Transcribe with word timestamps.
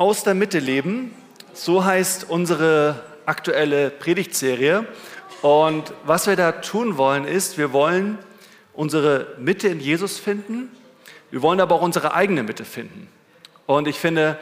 Aus 0.00 0.24
der 0.24 0.32
Mitte 0.32 0.60
leben, 0.60 1.14
so 1.52 1.84
heißt 1.84 2.30
unsere 2.30 3.04
aktuelle 3.26 3.90
Predigtserie. 3.90 4.86
Und 5.42 5.92
was 6.06 6.26
wir 6.26 6.36
da 6.36 6.52
tun 6.52 6.96
wollen, 6.96 7.26
ist, 7.26 7.58
wir 7.58 7.74
wollen 7.74 8.16
unsere 8.72 9.26
Mitte 9.38 9.68
in 9.68 9.78
Jesus 9.78 10.18
finden, 10.18 10.74
wir 11.30 11.42
wollen 11.42 11.60
aber 11.60 11.74
auch 11.74 11.82
unsere 11.82 12.14
eigene 12.14 12.42
Mitte 12.42 12.64
finden. 12.64 13.08
Und 13.66 13.86
ich 13.88 13.98
finde, 13.98 14.38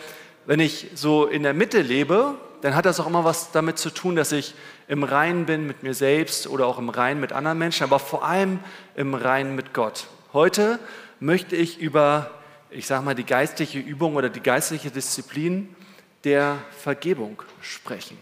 wenn 0.47 0.61
ich 0.61 0.91
so 0.95 1.27
in 1.27 1.43
der 1.43 1.55
Mitte 1.55 1.83
lebe, 1.83 2.37
dann 2.61 2.77
hat 2.77 2.87
das 2.87 3.01
auch 3.01 3.09
immer 3.09 3.25
was 3.25 3.51
damit 3.51 3.79
zu 3.79 3.91
tun, 3.91 4.15
dass 4.15 4.31
ich 4.31 4.55
im 4.87 5.03
Reinen 5.03 5.45
bin 5.45 5.67
mit 5.67 5.83
mir 5.83 5.95
selbst 5.95 6.47
oder 6.47 6.69
auch 6.69 6.79
im 6.79 6.89
Reinen 6.89 7.19
mit 7.19 7.33
anderen 7.33 7.59
Menschen, 7.59 7.83
aber 7.83 7.99
vor 7.99 8.25
allem 8.25 8.61
im 8.95 9.13
Reinen 9.13 9.57
mit 9.57 9.75
Gott. 9.75 10.07
Heute 10.33 10.79
möchte 11.19 11.57
ich 11.57 11.81
über, 11.81 12.31
ich 12.71 12.87
sage 12.87 13.05
mal, 13.05 13.15
die 13.15 13.25
geistliche 13.25 13.79
Übung 13.79 14.17
oder 14.17 14.29
die 14.29 14.41
geistliche 14.41 14.91
Disziplin 14.91 15.75
der 16.25 16.59
Vergebung 16.71 17.43
sprechen. 17.61 18.19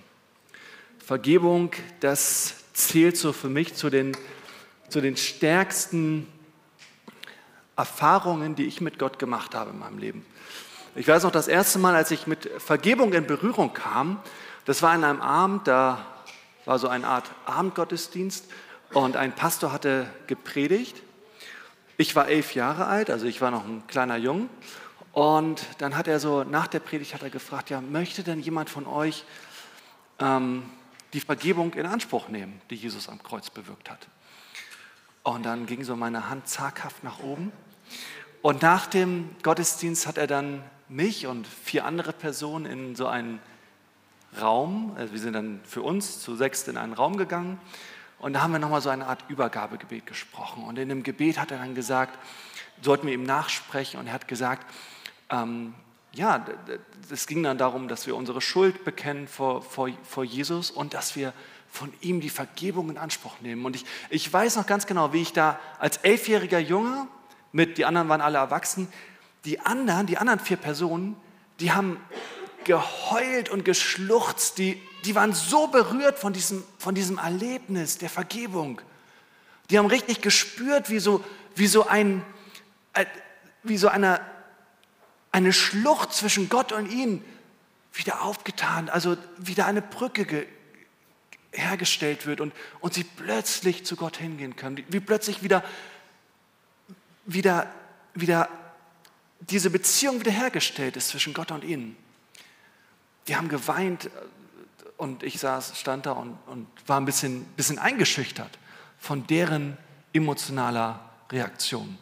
Vergebung, 1.04 1.70
das 2.00 2.54
zählt 2.72 3.16
so 3.16 3.32
für 3.32 3.48
mich 3.48 3.74
zu 3.74 3.90
den, 3.90 4.16
zu 4.88 5.00
den 5.00 5.16
stärksten 5.16 6.28
Erfahrungen, 7.76 8.54
die 8.54 8.66
ich 8.66 8.80
mit 8.80 8.98
Gott 8.98 9.18
gemacht 9.18 9.54
habe 9.54 9.70
in 9.70 9.78
meinem 9.78 9.98
Leben. 9.98 10.26
Ich 10.94 11.06
weiß 11.06 11.24
noch, 11.24 11.30
das 11.30 11.48
erste 11.48 11.78
Mal, 11.78 11.94
als 11.94 12.10
ich 12.10 12.26
mit 12.26 12.50
Vergebung 12.58 13.12
in 13.12 13.26
Berührung 13.26 13.72
kam, 13.74 14.20
das 14.64 14.82
war 14.82 14.94
in 14.94 15.04
einem 15.04 15.20
Abend, 15.20 15.68
da 15.68 16.04
war 16.64 16.78
so 16.78 16.88
eine 16.88 17.06
Art 17.06 17.30
Abendgottesdienst 17.44 18.46
und 18.92 19.16
ein 19.16 19.34
Pastor 19.34 19.72
hatte 19.72 20.08
gepredigt. 20.26 21.02
Ich 21.98 22.14
war 22.14 22.28
elf 22.28 22.54
Jahre 22.54 22.86
alt, 22.86 23.08
also 23.08 23.24
ich 23.24 23.40
war 23.40 23.50
noch 23.50 23.64
ein 23.64 23.86
kleiner 23.86 24.16
Jung. 24.16 24.50
Und 25.12 25.66
dann 25.78 25.96
hat 25.96 26.08
er 26.08 26.20
so, 26.20 26.44
nach 26.44 26.66
der 26.66 26.80
Predigt 26.80 27.14
hat 27.14 27.22
er 27.22 27.30
gefragt, 27.30 27.70
ja, 27.70 27.80
möchte 27.80 28.22
denn 28.22 28.38
jemand 28.38 28.68
von 28.68 28.86
euch 28.86 29.24
ähm, 30.18 30.64
die 31.14 31.20
Vergebung 31.20 31.72
in 31.72 31.86
Anspruch 31.86 32.28
nehmen, 32.28 32.60
die 32.68 32.74
Jesus 32.74 33.08
am 33.08 33.22
Kreuz 33.22 33.48
bewirkt 33.48 33.90
hat? 33.90 34.08
Und 35.22 35.46
dann 35.46 35.64
ging 35.64 35.84
so 35.84 35.96
meine 35.96 36.28
Hand 36.28 36.48
zaghaft 36.48 37.02
nach 37.02 37.20
oben. 37.20 37.50
Und 38.42 38.60
nach 38.60 38.86
dem 38.86 39.30
Gottesdienst 39.42 40.06
hat 40.06 40.18
er 40.18 40.26
dann 40.26 40.62
mich 40.88 41.26
und 41.26 41.46
vier 41.46 41.86
andere 41.86 42.12
Personen 42.12 42.66
in 42.66 42.94
so 42.94 43.06
einen 43.06 43.40
Raum, 44.38 44.94
also 44.98 45.14
wir 45.14 45.20
sind 45.20 45.32
dann 45.32 45.60
für 45.64 45.80
uns 45.80 46.20
zu 46.20 46.36
sechst 46.36 46.68
in 46.68 46.76
einen 46.76 46.92
Raum 46.92 47.16
gegangen 47.16 47.58
und 48.18 48.32
da 48.32 48.42
haben 48.42 48.52
wir 48.52 48.58
nochmal 48.58 48.80
so 48.80 48.88
eine 48.88 49.06
Art 49.06 49.24
Übergabegebet 49.28 50.06
gesprochen. 50.06 50.64
Und 50.64 50.78
in 50.78 50.88
dem 50.88 51.02
Gebet 51.02 51.38
hat 51.38 51.50
er 51.50 51.58
dann 51.58 51.74
gesagt, 51.74 52.18
sollten 52.80 53.06
wir 53.06 53.14
ihm 53.14 53.24
nachsprechen 53.24 54.00
und 54.00 54.06
er 54.06 54.12
hat 54.12 54.28
gesagt, 54.28 54.66
ähm, 55.30 55.74
ja, 56.12 56.46
es 57.10 57.26
ging 57.26 57.42
dann 57.42 57.58
darum, 57.58 57.88
dass 57.88 58.06
wir 58.06 58.16
unsere 58.16 58.40
Schuld 58.40 58.84
bekennen 58.84 59.28
vor, 59.28 59.62
vor, 59.62 59.90
vor 60.02 60.24
Jesus 60.24 60.70
und 60.70 60.94
dass 60.94 61.14
wir 61.14 61.34
von 61.68 61.92
ihm 62.00 62.20
die 62.22 62.30
Vergebung 62.30 62.88
in 62.88 62.96
Anspruch 62.96 63.40
nehmen. 63.40 63.66
Und 63.66 63.76
ich, 63.76 63.84
ich 64.08 64.32
weiß 64.32 64.56
noch 64.56 64.66
ganz 64.66 64.86
genau, 64.86 65.12
wie 65.12 65.20
ich 65.20 65.34
da 65.34 65.58
als 65.78 65.98
elfjähriger 65.98 66.58
Junge, 66.58 67.06
mit, 67.52 67.76
die 67.76 67.84
anderen 67.84 68.08
waren 68.08 68.22
alle 68.22 68.38
erwachsen, 68.38 68.88
die 69.44 69.60
anderen, 69.60 70.06
die 70.06 70.18
anderen 70.18 70.40
vier 70.40 70.56
Personen, 70.56 71.16
die 71.60 71.72
haben 71.72 71.98
geheult 72.66 73.48
und 73.48 73.64
geschluchzt, 73.64 74.58
die, 74.58 74.82
die 75.04 75.14
waren 75.14 75.32
so 75.32 75.68
berührt 75.68 76.18
von 76.18 76.32
diesem, 76.32 76.64
von 76.78 76.94
diesem 76.94 77.16
Erlebnis 77.16 77.96
der 77.96 78.10
Vergebung. 78.10 78.82
Die 79.70 79.78
haben 79.78 79.86
richtig 79.86 80.20
gespürt, 80.20 80.90
wie 80.90 80.98
so, 80.98 81.24
wie 81.54 81.68
so, 81.68 81.86
ein, 81.86 82.24
äh, 82.92 83.06
wie 83.62 83.78
so 83.78 83.88
eine, 83.88 84.20
eine 85.32 85.52
Schlucht 85.52 86.12
zwischen 86.12 86.48
Gott 86.48 86.72
und 86.72 86.90
ihnen 86.90 87.24
wieder 87.94 88.22
aufgetan, 88.22 88.88
also 88.88 89.16
wieder 89.38 89.66
eine 89.66 89.80
Brücke 89.80 90.46
hergestellt 91.52 92.26
wird 92.26 92.40
und, 92.40 92.52
und 92.80 92.94
sie 92.94 93.04
plötzlich 93.04 93.86
zu 93.86 93.96
Gott 93.96 94.16
hingehen 94.18 94.56
können, 94.56 94.84
wie 94.88 95.00
plötzlich 95.00 95.42
wieder, 95.42 95.64
wieder, 97.24 97.72
wieder 98.14 98.48
diese 99.38 99.70
Beziehung 99.70 100.20
wiederhergestellt 100.20 100.96
ist 100.96 101.08
zwischen 101.08 101.32
Gott 101.32 101.52
und 101.52 101.62
ihnen. 101.62 101.96
Die 103.28 103.36
haben 103.36 103.48
geweint 103.48 104.10
und 104.96 105.22
ich 105.22 105.38
saß, 105.38 105.78
stand 105.78 106.06
da 106.06 106.12
und, 106.12 106.38
und 106.46 106.66
war 106.86 107.00
ein 107.00 107.04
bisschen, 107.04 107.44
bisschen 107.56 107.78
eingeschüchtert 107.78 108.58
von 108.98 109.26
deren 109.26 109.76
emotionaler 110.12 111.00
Reaktion. 111.30 111.98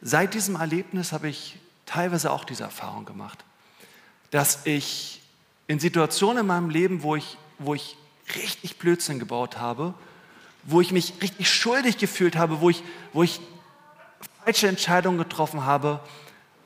Seit 0.00 0.34
diesem 0.34 0.56
Erlebnis 0.56 1.12
habe 1.12 1.28
ich 1.28 1.58
teilweise 1.86 2.30
auch 2.30 2.44
diese 2.44 2.64
Erfahrung 2.64 3.04
gemacht, 3.04 3.44
dass 4.30 4.66
ich 4.66 5.22
in 5.66 5.80
Situationen 5.80 6.38
in 6.38 6.46
meinem 6.46 6.70
Leben, 6.70 7.02
wo 7.02 7.16
ich, 7.16 7.38
wo 7.58 7.74
ich 7.74 7.96
richtig 8.34 8.78
Blödsinn 8.78 9.18
gebaut 9.18 9.58
habe, 9.58 9.94
wo 10.64 10.80
ich 10.80 10.92
mich 10.92 11.14
richtig 11.22 11.50
schuldig 11.50 11.98
gefühlt 11.98 12.36
habe, 12.36 12.60
wo 12.60 12.70
ich, 12.70 12.82
wo 13.12 13.22
ich 13.22 13.40
falsche 14.44 14.68
Entscheidungen 14.68 15.18
getroffen 15.18 15.64
habe, 15.64 16.00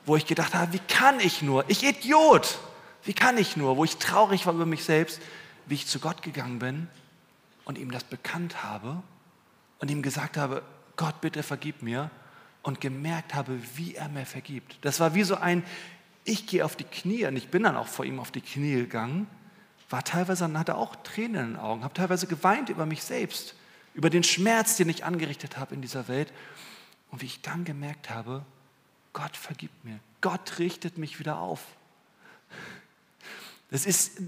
wo 0.05 0.15
ich 0.15 0.25
gedacht 0.25 0.53
habe, 0.53 0.73
wie 0.73 0.79
kann 0.79 1.19
ich 1.19 1.41
nur? 1.41 1.63
Ich 1.69 1.83
Idiot! 1.83 2.59
Wie 3.03 3.13
kann 3.13 3.37
ich 3.37 3.57
nur? 3.57 3.77
Wo 3.77 3.83
ich 3.83 3.97
traurig 3.97 4.45
war 4.45 4.53
über 4.53 4.65
mich 4.65 4.83
selbst, 4.83 5.21
wie 5.65 5.75
ich 5.75 5.87
zu 5.87 5.99
Gott 5.99 6.21
gegangen 6.21 6.59
bin 6.59 6.87
und 7.65 7.77
ihm 7.77 7.91
das 7.91 8.03
bekannt 8.03 8.63
habe 8.63 9.01
und 9.79 9.91
ihm 9.91 10.01
gesagt 10.01 10.37
habe, 10.37 10.63
Gott, 10.95 11.21
bitte 11.21 11.43
vergib 11.43 11.81
mir 11.81 12.11
und 12.61 12.81
gemerkt 12.81 13.33
habe, 13.33 13.59
wie 13.75 13.95
er 13.95 14.09
mir 14.09 14.25
vergibt. 14.25 14.77
Das 14.81 14.99
war 14.99 15.13
wie 15.13 15.23
so 15.23 15.35
ein, 15.35 15.63
ich 16.25 16.47
gehe 16.47 16.65
auf 16.65 16.75
die 16.75 16.83
Knie 16.83 17.25
und 17.25 17.37
ich 17.37 17.49
bin 17.49 17.63
dann 17.63 17.77
auch 17.77 17.87
vor 17.87 18.05
ihm 18.05 18.19
auf 18.19 18.31
die 18.31 18.41
Knie 18.41 18.75
gegangen, 18.75 19.27
war 19.89 20.03
teilweise, 20.03 20.43
dann 20.43 20.59
hatte 20.59 20.75
auch 20.75 20.95
Tränen 20.97 21.41
in 21.41 21.53
den 21.53 21.59
Augen, 21.59 21.83
habe 21.83 21.93
teilweise 21.93 22.27
geweint 22.27 22.69
über 22.69 22.85
mich 22.85 23.03
selbst, 23.03 23.55
über 23.93 24.09
den 24.09 24.23
Schmerz, 24.23 24.77
den 24.77 24.89
ich 24.89 25.03
angerichtet 25.03 25.57
habe 25.57 25.73
in 25.73 25.81
dieser 25.81 26.07
Welt 26.07 26.31
und 27.11 27.21
wie 27.21 27.25
ich 27.25 27.41
dann 27.41 27.65
gemerkt 27.65 28.09
habe, 28.09 28.45
Gott 29.13 29.35
vergibt 29.35 29.83
mir. 29.83 29.99
Gott 30.21 30.59
richtet 30.59 30.97
mich 30.97 31.19
wieder 31.19 31.39
auf. 31.39 31.63
Das 33.71 33.85
ist 33.85 34.21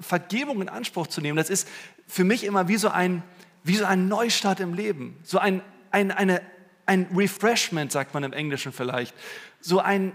Vergebung 0.00 0.60
in 0.60 0.68
Anspruch 0.68 1.06
zu 1.06 1.20
nehmen. 1.20 1.36
Das 1.36 1.50
ist 1.50 1.68
für 2.06 2.24
mich 2.24 2.44
immer 2.44 2.68
wie 2.68 2.76
so 2.76 2.88
ein, 2.88 3.22
wie 3.62 3.76
so 3.76 3.84
ein 3.84 4.08
Neustart 4.08 4.60
im 4.60 4.74
Leben. 4.74 5.16
So 5.22 5.38
ein, 5.38 5.62
ein, 5.90 6.10
eine, 6.10 6.42
ein 6.86 7.06
Refreshment, 7.14 7.92
sagt 7.92 8.14
man 8.14 8.24
im 8.24 8.32
Englischen 8.32 8.72
vielleicht. 8.72 9.14
So 9.60 9.80
ein, 9.80 10.12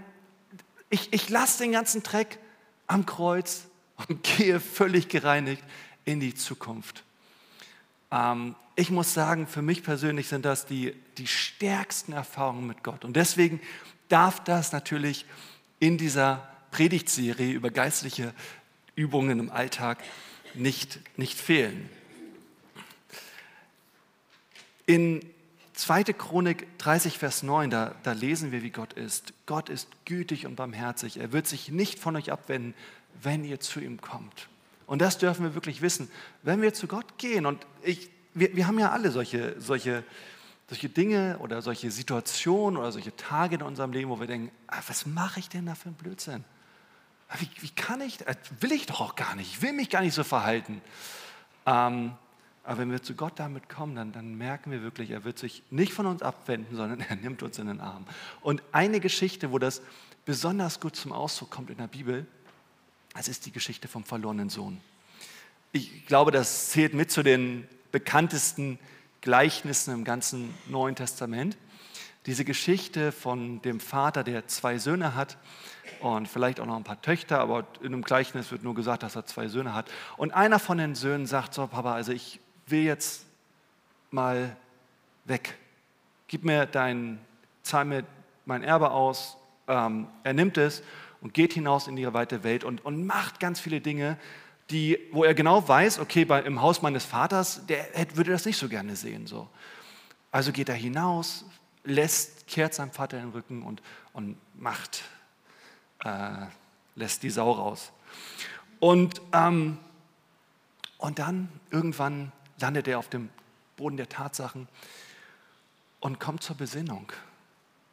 ich, 0.90 1.12
ich 1.12 1.28
lasse 1.30 1.62
den 1.62 1.72
ganzen 1.72 2.02
Dreck 2.02 2.38
am 2.86 3.06
Kreuz 3.06 3.66
und 4.08 4.22
gehe 4.36 4.60
völlig 4.60 5.08
gereinigt 5.08 5.62
in 6.04 6.20
die 6.20 6.34
Zukunft. 6.34 7.04
Ähm, 8.10 8.54
ich 8.76 8.90
muss 8.90 9.14
sagen, 9.14 9.46
für 9.46 9.62
mich 9.62 9.82
persönlich 9.82 10.28
sind 10.28 10.44
das 10.44 10.66
die, 10.66 10.94
die 11.16 11.26
stärksten 11.26 12.12
Erfahrungen 12.12 12.66
mit 12.66 12.82
Gott. 12.82 13.04
Und 13.04 13.14
deswegen 13.14 13.60
darf 14.08 14.42
das 14.42 14.72
natürlich 14.72 15.26
in 15.78 15.96
dieser 15.96 16.48
Predigtserie 16.70 17.52
über 17.52 17.70
geistliche 17.70 18.34
Übungen 18.96 19.38
im 19.40 19.50
Alltag 19.50 19.98
nicht, 20.54 21.00
nicht 21.16 21.38
fehlen. 21.38 21.88
In 24.86 25.20
2. 25.74 26.04
Chronik 26.04 26.78
30, 26.78 27.18
Vers 27.18 27.42
9, 27.42 27.70
da, 27.70 27.94
da 28.04 28.12
lesen 28.12 28.52
wir, 28.52 28.62
wie 28.62 28.70
Gott 28.70 28.92
ist. 28.92 29.32
Gott 29.46 29.68
ist 29.68 29.88
gütig 30.04 30.46
und 30.46 30.56
barmherzig. 30.56 31.18
Er 31.18 31.32
wird 31.32 31.46
sich 31.46 31.70
nicht 31.70 31.98
von 31.98 32.14
euch 32.16 32.30
abwenden, 32.30 32.74
wenn 33.22 33.44
ihr 33.44 33.60
zu 33.60 33.80
ihm 33.80 34.00
kommt. 34.00 34.48
Und 34.86 35.00
das 35.00 35.18
dürfen 35.18 35.44
wir 35.44 35.54
wirklich 35.54 35.82
wissen. 35.82 36.10
Wenn 36.42 36.62
wir 36.62 36.74
zu 36.74 36.86
Gott 36.86 37.18
gehen, 37.18 37.46
und 37.46 37.66
ich, 37.82 38.10
wir, 38.34 38.54
wir 38.54 38.66
haben 38.66 38.78
ja 38.78 38.90
alle 38.90 39.10
solche, 39.10 39.60
solche, 39.60 40.04
solche 40.68 40.88
Dinge 40.88 41.38
oder 41.40 41.62
solche 41.62 41.90
Situationen 41.90 42.78
oder 42.78 42.92
solche 42.92 43.16
Tage 43.16 43.56
in 43.56 43.62
unserem 43.62 43.92
Leben, 43.92 44.10
wo 44.10 44.20
wir 44.20 44.26
denken, 44.26 44.52
ah, 44.68 44.82
was 44.86 45.06
mache 45.06 45.40
ich 45.40 45.48
denn 45.48 45.66
da 45.66 45.74
für 45.74 45.86
einen 45.86 45.96
Blödsinn? 45.96 46.44
Wie, 47.38 47.48
wie, 47.60 47.70
kann 47.70 48.00
ich, 48.00 48.18
das 48.18 48.36
will 48.60 48.72
ich 48.72 48.86
doch 48.86 49.00
auch 49.00 49.16
gar 49.16 49.34
nicht, 49.34 49.54
ich 49.54 49.62
will 49.62 49.72
mich 49.72 49.90
gar 49.90 50.02
nicht 50.02 50.14
so 50.14 50.24
verhalten. 50.24 50.80
Ähm, 51.66 52.12
aber 52.64 52.78
wenn 52.78 52.90
wir 52.90 53.02
zu 53.02 53.14
Gott 53.14 53.34
damit 53.36 53.68
kommen, 53.68 53.94
dann, 53.94 54.12
dann, 54.12 54.36
merken 54.36 54.70
wir 54.70 54.82
wirklich, 54.82 55.10
er 55.10 55.24
wird 55.24 55.38
sich 55.38 55.62
nicht 55.70 55.92
von 55.92 56.06
uns 56.06 56.22
abwenden, 56.22 56.76
sondern 56.76 57.00
er 57.00 57.16
nimmt 57.16 57.42
uns 57.42 57.58
in 57.58 57.66
den 57.66 57.80
Arm. 57.80 58.06
Und 58.40 58.62
eine 58.72 59.00
Geschichte, 59.00 59.52
wo 59.52 59.58
das 59.58 59.82
besonders 60.24 60.80
gut 60.80 60.96
zum 60.96 61.12
Ausdruck 61.12 61.50
kommt 61.50 61.70
in 61.70 61.76
der 61.76 61.88
Bibel, 61.88 62.26
das 63.14 63.28
ist 63.28 63.46
die 63.46 63.52
Geschichte 63.52 63.86
vom 63.86 64.04
verlorenen 64.04 64.48
Sohn. 64.48 64.80
Ich 65.72 66.06
glaube, 66.06 66.30
das 66.30 66.70
zählt 66.70 66.94
mit 66.94 67.10
zu 67.10 67.22
den 67.22 67.68
bekanntesten 67.92 68.78
Gleichnissen 69.20 69.92
im 69.92 70.04
ganzen 70.04 70.54
Neuen 70.66 70.96
Testament. 70.96 71.56
Diese 72.26 72.44
Geschichte 72.44 73.12
von 73.12 73.60
dem 73.62 73.80
Vater, 73.80 74.24
der 74.24 74.46
zwei 74.46 74.78
Söhne 74.78 75.14
hat 75.14 75.36
und 76.00 76.26
vielleicht 76.26 76.58
auch 76.58 76.66
noch 76.66 76.76
ein 76.76 76.84
paar 76.84 77.02
Töchter, 77.02 77.40
aber 77.40 77.66
in 77.80 77.88
einem 77.88 78.02
Gleichnis 78.02 78.50
wird 78.50 78.62
nur 78.62 78.74
gesagt, 78.74 79.02
dass 79.02 79.14
er 79.14 79.26
zwei 79.26 79.48
Söhne 79.48 79.74
hat. 79.74 79.90
Und 80.16 80.32
einer 80.32 80.58
von 80.58 80.78
den 80.78 80.94
Söhnen 80.94 81.26
sagt 81.26 81.52
so, 81.52 81.66
Papa, 81.66 81.94
also 81.94 82.12
ich 82.12 82.40
will 82.66 82.82
jetzt 82.82 83.26
mal 84.10 84.56
weg. 85.24 85.58
Gib 86.28 86.44
mir 86.44 86.66
dein, 86.66 87.18
zahl 87.62 87.84
mir 87.84 88.04
mein 88.46 88.62
Erbe 88.62 88.90
aus. 88.90 89.36
Ähm, 89.68 90.06
er 90.22 90.32
nimmt 90.32 90.56
es 90.56 90.82
und 91.20 91.34
geht 91.34 91.52
hinaus 91.52 91.88
in 91.88 91.96
die 91.96 92.12
weite 92.12 92.44
Welt 92.44 92.64
und, 92.64 92.84
und 92.84 93.06
macht 93.06 93.40
ganz 93.40 93.60
viele 93.60 93.80
Dinge, 93.80 94.18
die, 94.70 94.98
wo 95.12 95.24
er 95.24 95.34
genau 95.34 95.66
weiß, 95.66 95.98
okay, 95.98 96.24
bei, 96.24 96.40
im 96.42 96.62
Haus 96.62 96.80
meines 96.80 97.04
Vaters, 97.04 97.66
der 97.66 97.86
würde 98.14 98.30
das 98.30 98.46
nicht 98.46 98.56
so 98.56 98.68
gerne 98.68 98.96
sehen. 98.96 99.26
So. 99.26 99.48
Also 100.30 100.52
geht 100.52 100.68
er 100.68 100.74
hinaus, 100.74 101.44
lässt, 101.84 102.46
kehrt 102.46 102.74
seinem 102.74 102.90
Vater 102.90 103.18
den 103.18 103.30
Rücken 103.30 103.62
und, 103.62 103.82
und 104.12 104.36
macht, 104.54 105.04
äh, 106.04 106.46
lässt 106.96 107.22
die 107.22 107.30
Sau 107.30 107.52
raus. 107.52 107.92
Und, 108.80 109.20
ähm, 109.32 109.78
und 110.98 111.18
dann 111.18 111.48
irgendwann 111.70 112.32
landet 112.58 112.88
er 112.88 112.98
auf 112.98 113.08
dem 113.08 113.28
Boden 113.76 113.96
der 113.96 114.08
Tatsachen 114.08 114.68
und 116.00 116.20
kommt 116.20 116.42
zur 116.42 116.56
Besinnung 116.56 117.12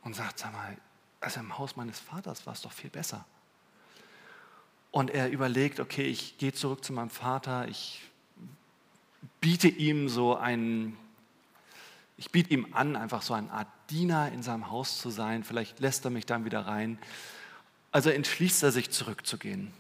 und 0.04 0.16
sagt, 0.16 0.40
sag 0.40 0.54
mal, 0.54 0.78
also 1.20 1.40
im 1.40 1.58
Haus 1.58 1.76
meines 1.76 2.00
Vaters 2.00 2.46
war 2.46 2.54
es 2.54 2.62
doch 2.62 2.72
viel 2.72 2.90
besser. 2.90 3.26
Und 4.92 5.10
er 5.10 5.30
überlegt, 5.30 5.80
okay, 5.80 6.04
ich 6.04 6.38
gehe 6.38 6.52
zurück 6.52 6.84
zu 6.84 6.92
meinem 6.92 7.10
Vater, 7.10 7.68
ich 7.70 8.02
biete 9.40 9.70
ihm 9.70 10.10
so 10.10 10.36
einen, 10.36 10.98
ich 12.22 12.30
biete 12.30 12.54
ihm 12.54 12.68
an, 12.74 12.96
einfach 12.96 13.24
so 13.24 13.34
eine 13.34 13.52
Art 13.52 13.68
Diener 13.90 14.32
in 14.32 14.44
seinem 14.44 14.70
Haus 14.70 15.00
zu 15.00 15.10
sein, 15.10 15.44
vielleicht 15.44 15.80
lässt 15.80 16.06
er 16.06 16.12
mich 16.12 16.28
dann 16.28 16.46
wieder 16.46 16.68
rein. 16.68 17.00
Also 17.92 18.12
entschließt 18.12 18.62
er 18.62 18.72
sich 18.72 18.92
zurückzugehen. 18.92 19.74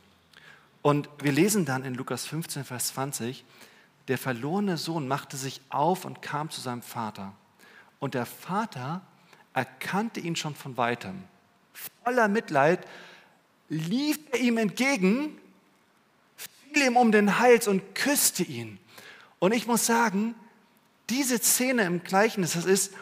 Und 0.81 1.07
wir 1.19 1.31
lesen 1.31 1.65
dann 1.65 1.85
in 1.85 1.93
Lukas 1.93 2.25
15, 2.25 2.65
Vers 2.65 2.88
20, 2.88 3.45
der 4.07 4.17
verlorene 4.17 4.77
Sohn 4.77 5.07
machte 5.07 5.38
sich 5.38 5.61
auf 5.69 6.03
und 6.03 6.23
kam 6.23 6.49
zu 6.49 6.61
seinem 6.61 6.81
Vater. 6.81 7.33
Und 7.99 8.15
der 8.15 8.25
Vater 8.25 9.01
erkannte 9.53 10.19
ihn 10.19 10.35
schon 10.35 10.55
von 10.55 10.77
weitem. 10.77 11.21
Voller 12.03 12.27
Mitleid 12.27 12.87
lief 13.69 14.17
er 14.31 14.39
ihm 14.39 14.57
entgegen, 14.57 15.37
fiel 16.35 16.87
ihm 16.87 16.97
um 16.97 17.11
den 17.11 17.37
Hals 17.37 17.67
und 17.67 17.94
küsste 17.94 18.41
ihn. 18.41 18.79
Und 19.37 19.51
ich 19.51 19.67
muss 19.67 19.85
sagen, 19.85 20.33
diese 21.11 21.37
Szene 21.39 21.83
im 21.83 22.03
Gleichnis, 22.03 22.53
das 22.53 22.65
ist, 22.65 22.93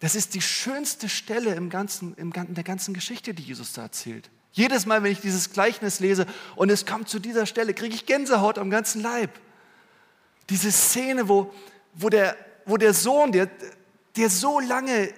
das 0.00 0.14
ist 0.14 0.34
die 0.34 0.40
schönste 0.40 1.08
Stelle 1.08 1.54
im 1.54 1.70
ganzen, 1.70 2.14
im, 2.14 2.32
in 2.32 2.54
der 2.54 2.64
ganzen 2.64 2.94
Geschichte, 2.94 3.34
die 3.34 3.42
Jesus 3.42 3.72
da 3.72 3.82
erzählt. 3.82 4.30
Jedes 4.52 4.86
Mal, 4.86 5.02
wenn 5.02 5.12
ich 5.12 5.20
dieses 5.20 5.52
Gleichnis 5.52 6.00
lese 6.00 6.26
und 6.56 6.70
es 6.70 6.86
kommt 6.86 7.08
zu 7.08 7.18
dieser 7.18 7.46
Stelle, 7.46 7.74
kriege 7.74 7.94
ich 7.94 8.06
Gänsehaut 8.06 8.58
am 8.58 8.70
ganzen 8.70 9.02
Leib. 9.02 9.30
Diese 10.48 10.72
Szene, 10.72 11.28
wo, 11.28 11.52
wo, 11.94 12.08
der, 12.08 12.36
wo 12.64 12.76
der 12.76 12.94
Sohn, 12.94 13.32
der, 13.32 13.50
der 14.16 14.30
so 14.30 14.60
lange 14.60 15.12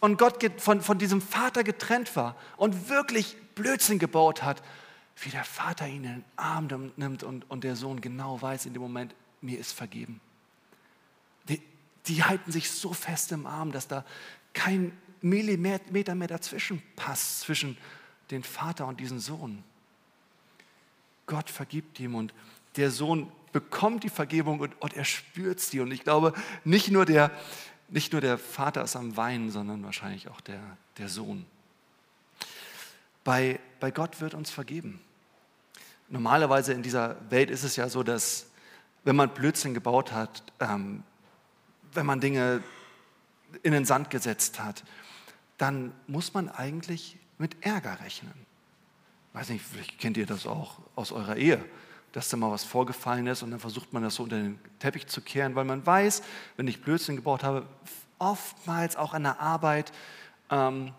von 0.00 0.16
Gott, 0.16 0.44
von, 0.58 0.82
von 0.82 0.98
diesem 0.98 1.20
Vater 1.20 1.64
getrennt 1.64 2.14
war 2.14 2.36
und 2.56 2.88
wirklich 2.88 3.36
Blödsinn 3.54 3.98
gebaut 3.98 4.42
hat, 4.42 4.62
wie 5.20 5.30
der 5.30 5.44
Vater 5.44 5.88
ihn 5.88 5.96
in 5.96 6.02
den 6.02 6.24
Arm 6.36 6.92
nimmt 6.96 7.24
und, 7.24 7.50
und 7.50 7.64
der 7.64 7.74
Sohn 7.74 8.00
genau 8.00 8.40
weiß 8.40 8.66
in 8.66 8.74
dem 8.74 8.82
Moment, 8.82 9.14
mir 9.40 9.58
ist 9.58 9.72
vergeben. 9.72 10.20
Die, 12.08 12.24
halten 12.24 12.50
sich 12.50 12.70
so 12.70 12.92
fest 12.92 13.32
im 13.32 13.46
Arm, 13.46 13.72
dass 13.72 13.88
da 13.88 14.04
kein 14.54 14.96
Millimeter 15.20 16.14
mehr 16.14 16.28
dazwischen 16.28 16.82
passt, 16.96 17.40
zwischen 17.40 17.76
den 18.30 18.42
Vater 18.42 18.86
und 18.86 19.00
diesen 19.00 19.20
Sohn. 19.20 19.62
Gott 21.26 21.50
vergibt 21.50 22.00
ihm 22.00 22.14
und 22.14 22.32
der 22.76 22.90
Sohn 22.90 23.30
bekommt 23.52 24.04
die 24.04 24.08
Vergebung 24.08 24.60
und, 24.60 24.80
und 24.80 24.94
er 24.94 25.04
spürt 25.04 25.60
sie. 25.60 25.80
Und 25.80 25.90
ich 25.90 26.04
glaube, 26.04 26.32
nicht 26.64 26.90
nur, 26.90 27.04
der, 27.04 27.30
nicht 27.88 28.12
nur 28.12 28.20
der 28.20 28.38
Vater 28.38 28.82
ist 28.82 28.96
am 28.96 29.16
Weinen, 29.16 29.50
sondern 29.50 29.82
wahrscheinlich 29.84 30.28
auch 30.28 30.40
der, 30.40 30.60
der 30.98 31.08
Sohn. 31.08 31.44
Bei, 33.24 33.58
bei 33.80 33.90
Gott 33.90 34.20
wird 34.20 34.34
uns 34.34 34.50
vergeben. 34.50 35.00
Normalerweise 36.08 36.72
in 36.72 36.82
dieser 36.82 37.16
Welt 37.30 37.50
ist 37.50 37.64
es 37.64 37.76
ja 37.76 37.88
so, 37.88 38.02
dass 38.02 38.46
wenn 39.04 39.16
man 39.16 39.32
Blödsinn 39.32 39.74
gebaut 39.74 40.12
hat, 40.12 40.42
ähm, 40.60 41.02
wenn 41.94 42.06
man 42.06 42.20
Dinge 42.20 42.62
in 43.62 43.72
den 43.72 43.84
Sand 43.84 44.10
gesetzt 44.10 44.60
hat, 44.60 44.84
dann 45.56 45.92
muss 46.06 46.34
man 46.34 46.48
eigentlich 46.48 47.16
mit 47.38 47.56
Ärger 47.64 48.00
rechnen. 48.00 48.34
Weiß 49.32 49.48
nicht, 49.50 49.64
vielleicht 49.64 49.98
kennt 49.98 50.16
ihr 50.16 50.26
das 50.26 50.46
auch 50.46 50.78
aus 50.94 51.12
eurer 51.12 51.36
Ehe, 51.36 51.64
dass 52.12 52.28
da 52.28 52.36
mal 52.36 52.50
was 52.50 52.64
vorgefallen 52.64 53.26
ist 53.26 53.42
und 53.42 53.50
dann 53.50 53.60
versucht 53.60 53.92
man 53.92 54.02
das 54.02 54.16
so 54.16 54.24
unter 54.24 54.36
den 54.36 54.58
Teppich 54.78 55.06
zu 55.06 55.20
kehren, 55.20 55.54
weil 55.54 55.64
man 55.64 55.84
weiß, 55.84 56.22
wenn 56.56 56.66
ich 56.66 56.82
Blödsinn 56.82 57.16
gebaut 57.16 57.42
habe, 57.42 57.66
oftmals 58.18 58.96
auch 58.96 59.14
an 59.14 59.24
der 59.24 59.40
Arbeit, 59.40 59.92
ähm, 60.50 60.92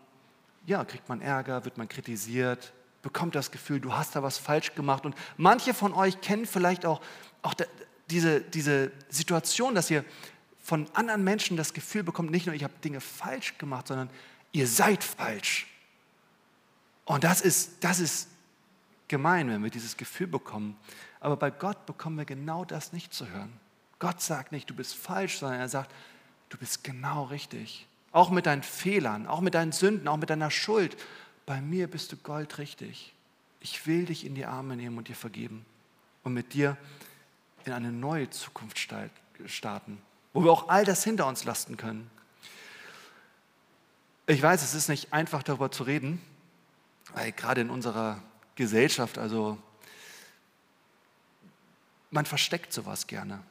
ja, 0.66 0.86
kriegt 0.86 1.10
man 1.10 1.22
Ärger, 1.22 1.66
wird 1.66 1.78
man 1.78 1.90
kritisiert, 1.90 2.74
bekommt 3.02 3.36
das 3.36 3.52
Gefühl, 3.52 3.80
du 3.80 3.94
hast 3.94 4.16
da 4.16 4.24
was 4.24 4.38
falsch 4.38 4.76
gemacht. 4.76 5.06
Und 5.06 5.16
manche 5.38 5.74
von 5.74 5.94
euch 5.94 6.22
kennen 6.22 6.46
vielleicht 6.46 6.86
auch, 6.86 7.02
auch 7.42 7.54
diese, 8.10 8.42
diese 8.42 8.92
Situation, 9.10 9.76
dass 9.76 9.90
ihr 9.90 10.04
von 10.70 10.88
anderen 10.94 11.24
Menschen 11.24 11.58
das 11.58 11.74
Gefühl 11.74 12.04
bekommt, 12.04 12.30
nicht 12.30 12.46
nur 12.46 12.54
ich 12.54 12.64
habe 12.64 12.76
Dinge 12.84 13.02
falsch 13.02 13.58
gemacht, 13.58 13.88
sondern 13.88 14.08
ihr 14.52 14.68
seid 14.68 15.04
falsch. 15.04 15.66
Und 17.06 17.24
das 17.24 17.42
ist, 17.42 17.84
das 17.84 18.00
ist 18.00 18.30
gemein, 19.08 19.50
wenn 19.50 19.64
wir 19.64 19.72
dieses 19.72 19.98
Gefühl 19.98 20.28
bekommen. 20.28 20.78
Aber 21.22 21.38
bei 21.38 21.50
Gott 21.50 21.88
bekommen 21.88 22.20
wir 22.20 22.26
genau 22.26 22.66
das 22.66 22.94
nicht 22.94 23.16
zu 23.16 23.28
hören. 23.28 23.52
Gott 23.98 24.22
sagt 24.22 24.52
nicht, 24.52 24.70
du 24.70 24.76
bist 24.76 24.94
falsch, 24.94 25.40
sondern 25.40 25.60
er 25.60 25.70
sagt, 25.70 25.92
du 26.50 26.58
bist 26.60 26.84
genau 26.84 27.24
richtig. 27.24 27.88
Auch 28.12 28.30
mit 28.30 28.46
deinen 28.46 28.62
Fehlern, 28.62 29.26
auch 29.26 29.42
mit 29.42 29.56
deinen 29.56 29.72
Sünden, 29.72 30.08
auch 30.08 30.18
mit 30.18 30.30
deiner 30.30 30.52
Schuld. 30.52 30.96
Bei 31.48 31.62
mir 31.62 31.88
bist 31.88 32.12
du 32.12 32.18
goldrichtig. 32.18 33.16
Ich 33.60 33.88
will 33.88 34.06
dich 34.06 34.24
in 34.24 34.36
die 34.36 34.46
Arme 34.46 34.76
nehmen 34.76 35.00
und 35.00 35.08
dir 35.08 35.16
vergeben 35.16 35.66
und 36.24 36.36
mit 36.36 36.54
dir 36.54 36.78
in 37.66 37.74
eine 37.74 37.92
neue 37.92 38.30
Zukunft 38.30 38.78
starten, 39.48 39.98
wo 40.34 40.44
wir 40.44 40.52
auch 40.52 40.70
all 40.70 40.86
das 40.86 41.04
hinter 41.04 41.28
uns 41.28 41.44
lasten 41.44 41.78
können. 41.78 42.10
Ich 44.28 44.42
weiß, 44.42 44.62
es 44.62 44.76
ist 44.76 44.90
nicht 44.90 45.12
einfach 45.12 45.42
darüber 45.42 45.72
zu 45.72 45.84
reden, 45.84 46.22
weil 47.14 47.32
gerade 47.32 47.62
in 47.62 47.70
unserer 47.70 48.22
Gesellschaft, 48.56 49.18
also 49.18 49.58
man 52.12 52.26
versteckt 52.26 52.74
sowas 52.74 53.08
gerne. 53.08 53.42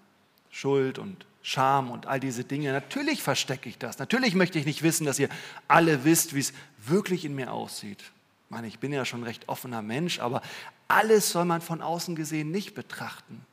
Schuld 0.50 0.98
und 0.98 1.26
Scham 1.42 1.90
und 1.90 2.06
all 2.06 2.20
diese 2.20 2.44
Dinge. 2.44 2.72
Natürlich 2.72 3.22
verstecke 3.22 3.68
ich 3.68 3.78
das. 3.78 3.98
Natürlich 3.98 4.34
möchte 4.34 4.58
ich 4.58 4.66
nicht 4.66 4.82
wissen, 4.82 5.06
dass 5.06 5.18
ihr 5.18 5.28
alle 5.66 6.04
wisst, 6.04 6.34
wie 6.34 6.40
es 6.40 6.52
wirklich 6.78 7.24
in 7.24 7.34
mir 7.34 7.52
aussieht. 7.52 8.00
Ich 8.00 8.50
meine, 8.50 8.66
ich 8.66 8.78
bin 8.78 8.92
ja 8.92 9.04
schon 9.04 9.20
ein 9.20 9.24
recht 9.24 9.48
offener 9.48 9.82
Mensch, 9.82 10.18
aber 10.20 10.42
alles 10.88 11.30
soll 11.30 11.44
man 11.44 11.60
von 11.60 11.80
außen 11.80 12.16
gesehen 12.16 12.50
nicht 12.50 12.74
betrachten. 12.74 13.44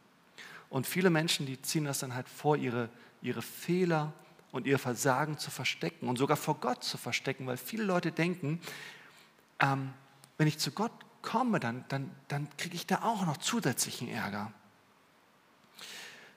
Und 0.70 0.88
viele 0.88 1.10
Menschen, 1.10 1.46
die 1.46 1.62
ziehen 1.62 1.86
das 1.86 2.00
dann 2.00 2.16
halt 2.16 2.28
vor, 2.28 2.58
ihre, 2.58 2.90
ihre 3.26 3.42
Fehler 3.42 4.14
und 4.52 4.68
ihr 4.68 4.80
Versagen 4.80 5.38
zu 5.38 5.52
verstecken 5.52 6.08
und 6.08 6.18
sogar 6.18 6.38
vor 6.38 6.60
Gott 6.60 6.84
zu 6.84 6.98
verstecken, 6.98 7.48
weil 7.48 7.58
viele 7.58 7.84
Leute 7.84 8.12
denken, 8.12 8.62
ähm, 9.60 9.94
wenn 10.38 10.48
ich 10.48 10.60
zu 10.60 10.72
Gott 10.72 10.92
komme, 11.22 11.60
dann, 11.60 11.84
dann, 11.90 12.12
dann 12.28 12.48
kriege 12.58 12.76
ich 12.76 12.86
da 12.86 13.02
auch 13.02 13.26
noch 13.26 13.38
zusätzlichen 13.38 14.08
Ärger. 14.08 14.54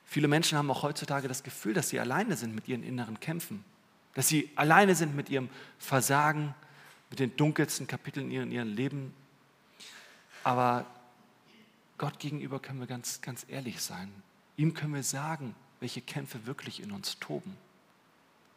Viele 0.05 0.27
Menschen 0.27 0.57
haben 0.57 0.71
auch 0.71 0.83
heutzutage 0.83 1.29
das 1.29 1.43
Gefühl, 1.43 1.75
dass 1.75 1.91
sie 1.91 2.01
alleine 2.01 2.37
sind 2.37 2.55
mit 2.55 2.67
ihren 2.67 2.83
inneren 2.83 3.21
Kämpfen, 3.21 3.63
dass 4.15 4.27
sie 4.27 4.51
alleine 4.57 4.95
sind 4.95 5.15
mit 5.15 5.29
ihrem 5.29 5.51
Versagen, 5.79 6.55
mit 7.11 7.21
den 7.21 7.37
dunkelsten 7.37 7.87
Kapiteln 7.87 8.31
in 8.31 8.51
ihrem 8.51 8.73
Leben. 8.75 9.15
Aber 10.45 10.87
Gott 11.99 12.19
gegenüber 12.19 12.59
können 12.59 12.81
wir 12.81 12.87
ganz, 12.87 13.21
ganz 13.21 13.45
ehrlich 13.49 13.83
sein. 13.83 14.11
Ihm 14.57 14.73
können 14.73 14.95
wir 14.95 15.03
sagen, 15.03 15.55
welche 15.81 16.01
Kämpfe 16.01 16.47
wirklich 16.47 16.83
in 16.83 16.93
uns 16.93 17.19
toben, 17.19 17.57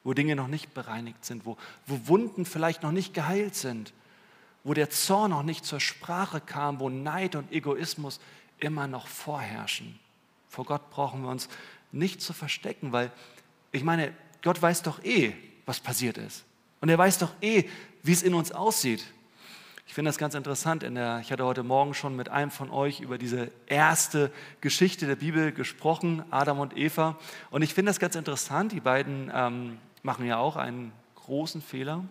wo 0.04 0.14
Dinge 0.14 0.36
noch 0.36 0.48
nicht 0.48 0.74
bereinigt 0.74 1.24
sind, 1.26 1.46
wo, 1.46 1.58
wo 1.86 2.08
Wunden 2.08 2.46
vielleicht 2.46 2.84
noch 2.84 2.92
nicht 2.92 3.14
geheilt 3.14 3.56
sind, 3.56 3.94
wo 4.64 4.74
der 4.74 4.90
Zorn 4.90 5.32
noch 5.32 5.44
nicht 5.44 5.66
zur 5.66 5.80
Sprache 5.80 6.42
kam, 6.42 6.80
wo 6.80 6.90
Neid 6.90 7.36
und 7.36 7.52
Egoismus 7.52 8.20
immer 8.60 8.88
noch 8.88 9.08
vorherrschen. 9.08 10.00
Vor 10.50 10.66
Gott 10.66 10.90
brauchen 10.92 11.24
wir 11.24 11.30
uns 11.30 11.50
nicht 11.92 12.22
zu 12.22 12.34
verstecken, 12.34 12.92
weil 12.92 13.12
ich 13.72 13.84
meine, 13.84 14.14
Gott 14.42 14.62
weiß 14.62 14.84
doch 14.84 15.04
eh, 15.04 15.34
was 15.66 15.80
passiert 15.80 16.18
ist. 16.18 16.44
Und 16.80 16.90
er 16.90 16.98
weiß 16.98 17.20
doch 17.20 17.32
eh, 17.42 17.70
wie 18.04 18.12
es 18.12 18.24
in 18.24 18.34
uns 18.34 18.52
aussieht. 18.52 19.06
Ich 19.88 19.94
finde 19.94 20.10
das 20.10 20.18
ganz 20.18 20.36
interessant. 20.36 20.84
Der, 20.84 21.20
ich 21.20 21.32
hatte 21.32 21.46
heute 21.46 21.64
Morgen 21.64 21.94
schon 21.94 22.16
mit 22.16 22.30
einem 22.30 22.52
von 22.52 22.70
euch 22.70 23.02
über 23.02 23.18
diese 23.18 23.52
erste 23.68 24.32
Geschichte 24.62 25.08
der 25.08 25.16
Bibel 25.16 25.52
gesprochen, 25.52 26.24
Adam 26.32 26.60
und 26.60 26.78
Eva. 26.78 27.18
Und 27.50 27.62
ich 27.62 27.74
finde 27.74 27.90
das 27.90 28.00
ganz 28.00 28.16
interessant. 28.16 28.72
Die 28.72 28.80
beiden 28.80 29.32
ähm, 29.34 29.78
machen 30.04 30.26
ja 30.26 30.38
auch 30.38 30.56
einen 30.56 30.94
großen 31.16 31.62
Fehler. 31.62 32.04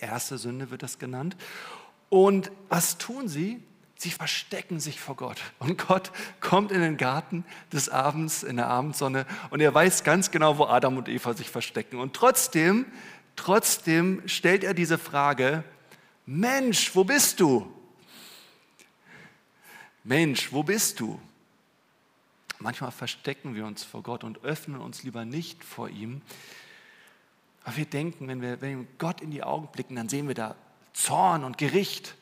Erste 0.00 0.38
Sünde 0.38 0.70
wird 0.70 0.82
das 0.82 0.98
genannt. 0.98 1.36
Und 2.08 2.50
was 2.68 2.98
tun 2.98 3.28
sie? 3.28 3.62
Sie 3.96 4.10
verstecken 4.10 4.80
sich 4.80 5.00
vor 5.00 5.14
Gott. 5.14 5.40
Und 5.60 5.86
Gott 5.86 6.10
kommt 6.40 6.72
in 6.72 6.80
den 6.80 6.96
Garten 6.96 7.44
des 7.72 7.88
Abends, 7.88 8.42
in 8.42 8.56
der 8.56 8.66
Abendsonne, 8.66 9.26
und 9.50 9.60
er 9.60 9.72
weiß 9.72 10.02
ganz 10.02 10.32
genau, 10.32 10.58
wo 10.58 10.64
Adam 10.64 10.96
und 10.96 11.08
Eva 11.08 11.34
sich 11.34 11.48
verstecken. 11.48 12.00
Und 12.00 12.14
trotzdem, 12.14 12.86
trotzdem 13.36 14.20
stellt 14.26 14.64
er 14.64 14.74
diese 14.74 14.98
Frage, 14.98 15.62
Mensch, 16.26 16.94
wo 16.94 17.04
bist 17.04 17.40
du? 17.40 17.72
Mensch, 20.04 20.52
wo 20.52 20.62
bist 20.62 21.00
du? 21.00 21.20
Manchmal 22.58 22.92
verstecken 22.92 23.54
wir 23.54 23.66
uns 23.66 23.82
vor 23.82 24.02
Gott 24.02 24.22
und 24.22 24.44
öffnen 24.44 24.80
uns 24.80 25.02
lieber 25.02 25.24
nicht 25.24 25.64
vor 25.64 25.88
ihm. 25.88 26.22
Aber 27.64 27.76
wir 27.76 27.86
denken, 27.86 28.28
wenn 28.28 28.40
wir, 28.40 28.60
wenn 28.60 28.80
wir 28.80 28.86
Gott 28.98 29.20
in 29.20 29.30
die 29.30 29.42
Augen 29.42 29.68
blicken, 29.72 29.96
dann 29.96 30.08
sehen 30.08 30.28
wir 30.28 30.34
da 30.34 30.54
Zorn 30.92 31.44
und 31.44 31.58
Gericht. 31.58 32.14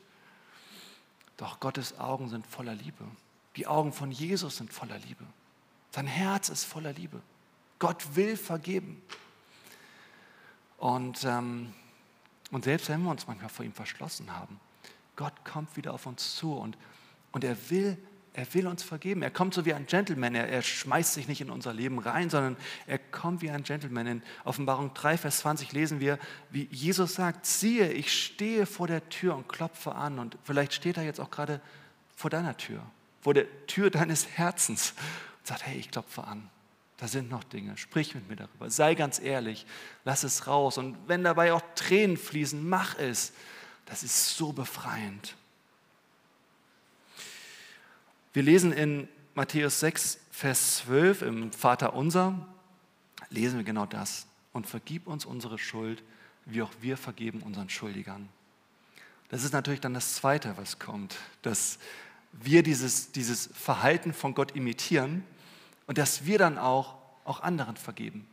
Doch 1.37 1.59
Gottes 1.59 1.99
Augen 1.99 2.29
sind 2.29 2.45
voller 2.45 2.75
Liebe. 2.75 3.03
Die 3.55 3.67
Augen 3.67 3.93
von 3.93 4.11
Jesus 4.11 4.57
sind 4.57 4.71
voller 4.71 4.97
Liebe. 4.99 5.25
Sein 5.91 6.07
Herz 6.07 6.49
ist 6.49 6.63
voller 6.63 6.93
Liebe. 6.93 7.21
Gott 7.79 8.15
will 8.15 8.37
vergeben. 8.37 9.01
Und, 10.77 11.23
ähm, 11.25 11.73
und 12.51 12.65
selbst 12.65 12.89
wenn 12.89 13.01
wir 13.01 13.11
uns 13.11 13.27
manchmal 13.27 13.49
vor 13.49 13.65
ihm 13.65 13.73
verschlossen 13.73 14.31
haben, 14.35 14.59
Gott 15.15 15.33
kommt 15.45 15.75
wieder 15.77 15.93
auf 15.93 16.05
uns 16.05 16.35
zu 16.35 16.53
und, 16.53 16.77
und 17.31 17.43
er 17.43 17.55
will 17.69 17.97
er 18.33 18.53
will 18.53 18.67
uns 18.67 18.81
vergeben. 18.81 19.23
Er 19.23 19.29
kommt 19.29 19.53
so 19.53 19.65
wie 19.65 19.73
ein 19.73 19.85
Gentleman. 19.85 20.35
Er, 20.35 20.47
er, 20.47 20.61
schmeißt 20.61 21.13
sich 21.13 21.27
nicht 21.27 21.41
in 21.41 21.49
unser 21.49 21.73
Leben 21.73 21.99
rein, 21.99 22.29
sondern 22.29 22.55
er 22.87 22.97
kommt 22.97 23.41
wie 23.41 23.51
ein 23.51 23.63
Gentleman. 23.63 24.07
In 24.07 24.23
Offenbarung 24.45 24.93
3, 24.93 25.17
Vers 25.17 25.39
20 25.39 25.73
lesen 25.73 25.99
wir, 25.99 26.17
wie 26.49 26.67
Jesus 26.71 27.15
sagt, 27.15 27.45
siehe, 27.45 27.91
ich 27.91 28.13
stehe 28.13 28.65
vor 28.65 28.87
der 28.87 29.07
Tür 29.09 29.35
und 29.35 29.49
klopfe 29.49 29.95
an. 29.95 30.17
Und 30.17 30.37
vielleicht 30.43 30.73
steht 30.73 30.95
er 30.95 31.03
jetzt 31.03 31.19
auch 31.19 31.29
gerade 31.29 31.59
vor 32.15 32.29
deiner 32.29 32.55
Tür, 32.55 32.81
vor 33.19 33.33
der 33.33 33.47
Tür 33.67 33.89
deines 33.89 34.27
Herzens 34.27 34.93
und 35.39 35.47
sagt, 35.47 35.65
hey, 35.65 35.77
ich 35.77 35.91
klopfe 35.91 36.23
an. 36.23 36.49
Da 37.01 37.07
sind 37.07 37.31
noch 37.31 37.43
Dinge. 37.43 37.75
Sprich 37.77 38.13
mit 38.13 38.29
mir 38.29 38.35
darüber. 38.35 38.69
Sei 38.69 38.93
ganz 38.93 39.19
ehrlich. 39.19 39.65
Lass 40.05 40.23
es 40.23 40.45
raus. 40.45 40.77
Und 40.77 40.95
wenn 41.07 41.23
dabei 41.23 41.51
auch 41.51 41.63
Tränen 41.73 42.15
fließen, 42.15 42.69
mach 42.69 42.95
es. 42.99 43.33
Das 43.87 44.03
ist 44.03 44.37
so 44.37 44.53
befreiend. 44.53 45.35
Wir 48.33 48.43
lesen 48.43 48.71
in 48.71 49.07
Matthäus 49.33 49.79
6, 49.79 50.19
Vers 50.29 50.77
12 50.77 51.23
im 51.23 51.51
Vater 51.51 51.95
unser, 51.95 52.47
lesen 53.31 53.57
wir 53.57 53.65
genau 53.65 53.87
das. 53.87 54.27
Und 54.53 54.67
vergib 54.67 55.07
uns 55.07 55.25
unsere 55.25 55.57
Schuld, 55.57 56.03
wie 56.45 56.61
auch 56.61 56.71
wir 56.81 56.97
vergeben 56.97 57.41
unseren 57.41 57.69
Schuldigern. 57.69 58.29
Das 59.29 59.43
ist 59.43 59.53
natürlich 59.53 59.81
dann 59.81 59.95
das 59.95 60.13
Zweite, 60.13 60.55
was 60.55 60.77
kommt, 60.77 61.17
dass 61.41 61.79
wir 62.31 62.61
dieses, 62.61 63.11
dieses 63.11 63.49
Verhalten 63.55 64.13
von 64.13 64.35
Gott 64.35 64.51
imitieren 64.55 65.23
und 65.87 65.97
dass 65.97 66.25
wir 66.25 66.37
dann 66.37 66.57
auch, 66.57 66.95
auch 67.25 67.41
anderen 67.41 67.77
vergeben. 67.77 68.27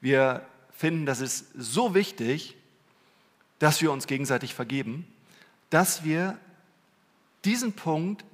Wir 0.00 0.46
finden, 0.70 1.06
das 1.06 1.20
ist 1.20 1.46
so 1.56 1.94
wichtig, 1.94 2.56
dass 3.58 3.80
wir 3.80 3.92
uns 3.92 4.06
gegenseitig 4.06 4.54
vergeben, 4.54 5.06
dass 5.70 6.04
wir 6.04 6.38
diesen 7.44 7.72
Punkt 7.72 8.24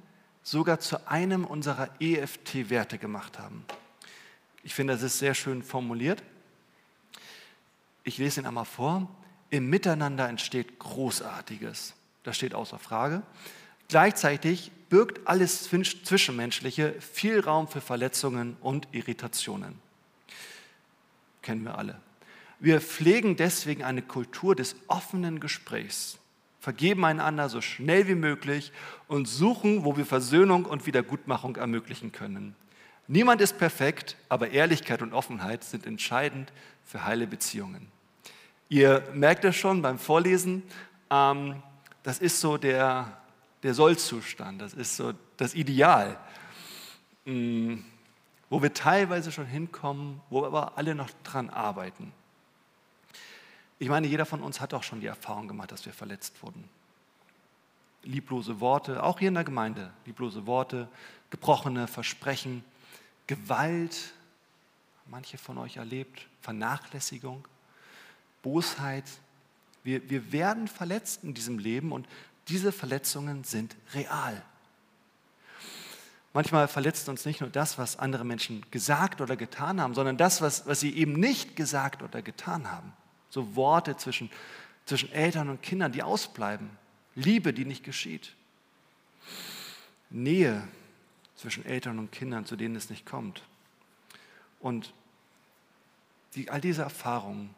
sogar 0.43 0.79
zu 0.79 1.07
einem 1.07 1.45
unserer 1.45 1.89
EFT-Werte 1.99 2.97
gemacht 2.97 3.39
haben. 3.39 3.65
Ich 4.63 4.73
finde, 4.75 4.93
das 4.93 5.03
ist 5.03 5.19
sehr 5.19 5.33
schön 5.33 5.63
formuliert. 5.63 6.21
Ich 8.03 8.17
lese 8.17 8.41
ihn 8.41 8.45
einmal 8.45 8.65
vor. 8.65 9.09
Im 9.49 9.69
Miteinander 9.69 10.27
entsteht 10.27 10.79
Großartiges. 10.79 11.93
Das 12.23 12.35
steht 12.35 12.53
außer 12.53 12.79
Frage. 12.79 13.23
Gleichzeitig 13.89 14.71
birgt 14.89 15.27
alles 15.27 15.69
Zwischenmenschliche 15.69 16.93
viel 16.99 17.39
Raum 17.39 17.67
für 17.67 17.81
Verletzungen 17.81 18.57
und 18.61 18.87
Irritationen. 18.91 19.79
Kennen 21.41 21.63
wir 21.63 21.77
alle. 21.77 21.99
Wir 22.59 22.79
pflegen 22.79 23.35
deswegen 23.35 23.83
eine 23.83 24.01
Kultur 24.01 24.55
des 24.55 24.75
offenen 24.87 25.39
Gesprächs 25.39 26.19
vergeben 26.63 27.03
einander 27.03 27.49
so 27.49 27.59
schnell 27.59 28.07
wie 28.07 28.15
möglich 28.15 28.71
und 29.09 29.27
suchen, 29.27 29.83
wo 29.83 29.97
wir 29.97 30.05
Versöhnung 30.05 30.63
und 30.63 30.85
Wiedergutmachung 30.85 31.57
ermöglichen 31.57 32.13
können. 32.13 32.55
Niemand 33.05 33.41
ist 33.41 33.57
perfekt, 33.57 34.15
aber 34.29 34.51
Ehrlichkeit 34.51 35.01
und 35.01 35.11
Offenheit 35.11 35.65
sind 35.65 35.85
entscheidend 35.85 36.53
für 36.85 37.03
heile 37.03 37.27
Beziehungen. 37.27 37.91
Ihr 38.69 39.03
merkt 39.13 39.43
es 39.43 39.57
schon 39.57 39.81
beim 39.81 39.99
Vorlesen, 39.99 40.63
ähm, 41.09 41.61
das 42.01 42.19
ist 42.19 42.39
so 42.39 42.55
der, 42.55 43.17
der 43.63 43.73
Sollzustand, 43.73 44.61
das 44.61 44.73
ist 44.73 44.97
so 44.97 45.13
das 45.37 45.55
Ideal, 45.55 46.19
mm, 47.25 47.75
wo 48.49 48.61
wir 48.61 48.73
teilweise 48.73 49.31
schon 49.31 49.45
hinkommen, 49.45 50.21
wo 50.29 50.41
wir 50.41 50.47
aber 50.47 50.77
alle 50.77 50.93
noch 50.93 51.09
dran 51.23 51.49
arbeiten. 51.49 52.11
Ich 53.79 53.89
meine, 53.89 54.07
jeder 54.07 54.25
von 54.25 54.41
uns 54.41 54.61
hat 54.61 54.73
auch 54.73 54.83
schon 54.83 55.01
die 55.01 55.07
Erfahrung 55.07 55.47
gemacht, 55.47 55.71
dass 55.71 55.85
wir 55.85 55.93
verletzt 55.93 56.41
wurden. 56.43 56.69
Lieblose 58.03 58.59
Worte, 58.59 59.01
auch 59.01 59.19
hier 59.19 59.29
in 59.29 59.33
der 59.33 59.43
Gemeinde, 59.43 59.91
lieblose 60.05 60.45
Worte, 60.45 60.87
gebrochene 61.29 61.87
Versprechen, 61.87 62.63
Gewalt, 63.27 64.13
manche 65.07 65.37
von 65.37 65.57
euch 65.57 65.77
erlebt, 65.77 66.27
Vernachlässigung, 66.41 67.47
Bosheit. 68.41 69.05
Wir, 69.83 70.09
wir 70.09 70.31
werden 70.31 70.67
verletzt 70.67 71.23
in 71.23 71.33
diesem 71.33 71.59
Leben 71.59 71.91
und 71.91 72.07
diese 72.47 72.71
Verletzungen 72.71 73.43
sind 73.43 73.75
real. 73.93 74.43
Manchmal 76.33 76.67
verletzt 76.67 77.07
uns 77.09 77.25
nicht 77.25 77.41
nur 77.41 77.49
das, 77.49 77.77
was 77.77 77.99
andere 77.99 78.25
Menschen 78.25 78.65
gesagt 78.71 79.21
oder 79.21 79.35
getan 79.35 79.79
haben, 79.79 79.93
sondern 79.93 80.17
das, 80.17 80.41
was, 80.41 80.65
was 80.65 80.79
sie 80.79 80.95
eben 80.95 81.13
nicht 81.13 81.55
gesagt 81.55 82.01
oder 82.01 82.21
getan 82.21 82.71
haben. 82.71 82.91
So 83.29 83.55
Worte 83.55 83.97
zwischen, 83.97 84.31
zwischen 84.85 85.11
Eltern 85.11 85.49
und 85.49 85.61
Kindern, 85.61 85.91
die 85.91 86.01
ausbleiben. 86.01 86.69
Liebe, 87.15 87.53
die 87.53 87.65
nicht 87.65 87.83
geschieht. 87.83 88.33
Nähe 90.09 90.67
zwischen 91.35 91.65
Eltern 91.65 91.99
und 91.99 92.11
Kindern, 92.11 92.45
zu 92.45 92.55
denen 92.55 92.75
es 92.75 92.89
nicht 92.89 93.05
kommt. 93.05 93.43
Und 94.59 94.93
die, 96.35 96.49
all 96.49 96.61
diese 96.61 96.81
Erfahrungen, 96.81 97.53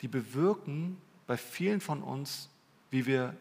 die 0.00 0.08
bewirken 0.08 1.00
bei 1.26 1.36
vielen 1.36 1.80
von 1.80 2.02
uns, 2.02 2.48
wie 2.90 3.06
wir 3.06 3.36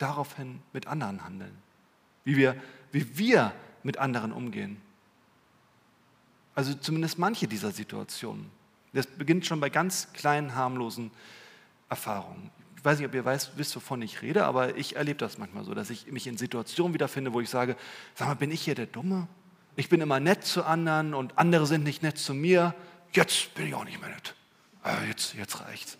daraufhin 0.00 0.60
mit 0.72 0.86
anderen 0.86 1.24
handeln, 1.24 1.56
wie 2.24 2.36
wir, 2.36 2.56
wie 2.90 3.18
wir 3.18 3.52
mit 3.82 3.98
anderen 3.98 4.32
umgehen. 4.32 4.80
Also 6.54 6.74
zumindest 6.74 7.18
manche 7.18 7.46
dieser 7.46 7.70
Situationen. 7.70 8.50
Das 8.92 9.06
beginnt 9.06 9.46
schon 9.46 9.60
bei 9.60 9.70
ganz 9.70 10.12
kleinen, 10.12 10.54
harmlosen 10.54 11.10
Erfahrungen. 11.88 12.50
Ich 12.76 12.84
weiß 12.84 12.98
nicht, 12.98 13.06
ob 13.06 13.14
ihr 13.14 13.24
weiß, 13.24 13.52
wisst, 13.56 13.76
wovon 13.76 14.02
ich 14.02 14.22
rede, 14.22 14.46
aber 14.46 14.76
ich 14.76 14.96
erlebe 14.96 15.18
das 15.18 15.38
manchmal 15.38 15.64
so, 15.64 15.74
dass 15.74 15.90
ich 15.90 16.10
mich 16.10 16.26
in 16.26 16.38
Situationen 16.38 16.94
wiederfinde, 16.94 17.32
wo 17.32 17.40
ich 17.40 17.50
sage, 17.50 17.76
sag 18.14 18.26
mal, 18.26 18.34
bin 18.34 18.50
ich 18.50 18.62
hier 18.62 18.74
der 18.74 18.86
Dumme? 18.86 19.28
Ich 19.76 19.88
bin 19.88 20.00
immer 20.00 20.18
nett 20.18 20.44
zu 20.44 20.64
anderen 20.64 21.14
und 21.14 21.38
andere 21.38 21.66
sind 21.66 21.84
nicht 21.84 22.02
nett 22.02 22.18
zu 22.18 22.34
mir. 22.34 22.74
Jetzt 23.12 23.54
bin 23.54 23.66
ich 23.66 23.74
auch 23.74 23.84
nicht 23.84 24.00
mehr 24.00 24.10
nett. 24.10 24.34
Ah, 24.82 25.04
jetzt, 25.06 25.34
jetzt 25.34 25.60
reicht's. 25.60 25.98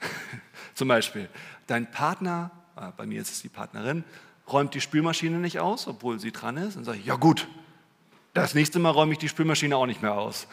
Zum 0.74 0.88
Beispiel, 0.88 1.28
dein 1.66 1.90
Partner, 1.90 2.50
ah, 2.80 2.92
bei 2.96 3.06
mir 3.06 3.20
ist 3.20 3.30
es 3.30 3.42
die 3.42 3.48
Partnerin, 3.48 4.04
räumt 4.50 4.74
die 4.74 4.80
Spülmaschine 4.80 5.38
nicht 5.38 5.60
aus, 5.60 5.86
obwohl 5.86 6.18
sie 6.18 6.32
dran 6.32 6.56
ist. 6.56 6.76
Dann 6.76 6.84
sage 6.84 6.98
ich, 6.98 7.06
ja 7.06 7.16
gut, 7.16 7.46
das 8.34 8.54
nächste 8.54 8.78
Mal 8.78 8.90
räume 8.90 9.12
ich 9.12 9.18
die 9.18 9.28
Spülmaschine 9.28 9.76
auch 9.76 9.86
nicht 9.86 10.02
mehr 10.02 10.14
aus. 10.14 10.46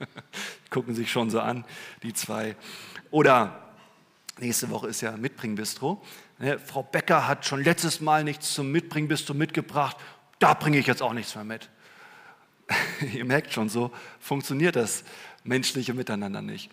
Gucken 0.70 0.94
sich 0.94 1.10
schon 1.10 1.30
so 1.30 1.40
an, 1.40 1.64
die 2.02 2.12
zwei. 2.12 2.56
Oder 3.10 3.70
nächste 4.38 4.70
Woche 4.70 4.88
ist 4.88 5.00
ja 5.00 5.16
Mitbringbistro. 5.16 6.02
Ne, 6.38 6.58
Frau 6.58 6.82
Becker 6.82 7.26
hat 7.26 7.44
schon 7.46 7.62
letztes 7.62 8.00
Mal 8.00 8.24
nichts 8.24 8.54
zum 8.54 8.70
Mitbringbistro 8.70 9.34
mitgebracht. 9.34 9.96
Da 10.38 10.54
bringe 10.54 10.78
ich 10.78 10.86
jetzt 10.86 11.02
auch 11.02 11.12
nichts 11.12 11.34
mehr 11.34 11.44
mit. 11.44 11.68
Ihr 13.12 13.24
merkt 13.24 13.52
schon, 13.52 13.68
so 13.68 13.90
funktioniert 14.20 14.76
das 14.76 15.04
menschliche 15.42 15.94
Miteinander 15.94 16.42
nicht. 16.42 16.70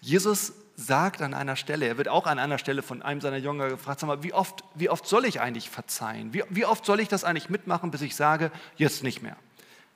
Jesus 0.00 0.52
sagt 0.80 1.20
an 1.20 1.34
einer 1.34 1.56
Stelle, 1.56 1.86
er 1.86 1.98
wird 1.98 2.08
auch 2.08 2.26
an 2.26 2.38
einer 2.38 2.56
Stelle 2.56 2.82
von 2.82 3.02
einem 3.02 3.20
seiner 3.20 3.36
Jünger 3.36 3.68
gefragt, 3.68 4.00
sag 4.00 4.06
mal, 4.06 4.22
wie 4.22 4.32
oft, 4.32 4.64
wie 4.74 4.88
oft 4.88 5.06
soll 5.06 5.26
ich 5.26 5.40
eigentlich 5.40 5.68
verzeihen? 5.68 6.32
Wie, 6.32 6.42
wie 6.48 6.64
oft 6.64 6.86
soll 6.86 7.00
ich 7.00 7.08
das 7.08 7.22
eigentlich 7.22 7.50
mitmachen, 7.50 7.90
bis 7.90 8.00
ich 8.00 8.16
sage, 8.16 8.50
jetzt 8.76 9.02
nicht 9.02 9.22
mehr? 9.22 9.36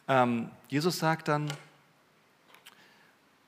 Ähm, 0.08 0.50
Jesus 0.68 0.98
sagt 0.98 1.28
dann, 1.28 1.50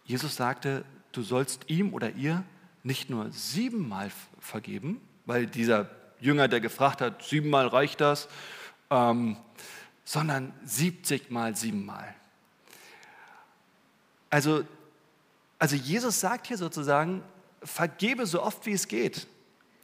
Jesus 0.07 0.37
sagte, 0.37 0.85
du 1.13 1.23
sollst 1.23 1.69
ihm 1.69 1.93
oder 1.93 2.11
ihr 2.13 2.43
nicht 2.83 3.11
nur 3.11 3.31
siebenmal 3.33 4.11
vergeben, 4.41 5.01
weil 5.27 5.47
dieser 5.47 5.91
Jünger, 6.21 6.49
der 6.49 6.61
gefragt 6.61 7.03
hat, 7.03 7.23
siebenmal 7.23 7.67
reicht 7.67 8.01
das, 8.01 8.29
ähm, 8.91 9.37
sondern 10.05 10.55
70 10.65 11.31
mal 11.31 11.55
siebenmal. 11.55 12.15
Also, 14.31 14.65
also 15.59 15.77
Jesus 15.77 16.21
sagt 16.21 16.47
hier 16.47 16.59
sozusagen, 16.59 17.23
vergebe 17.63 18.27
so 18.27 18.43
oft 18.43 18.67
wie 18.67 18.73
es 18.73 18.89
geht. 18.89 19.27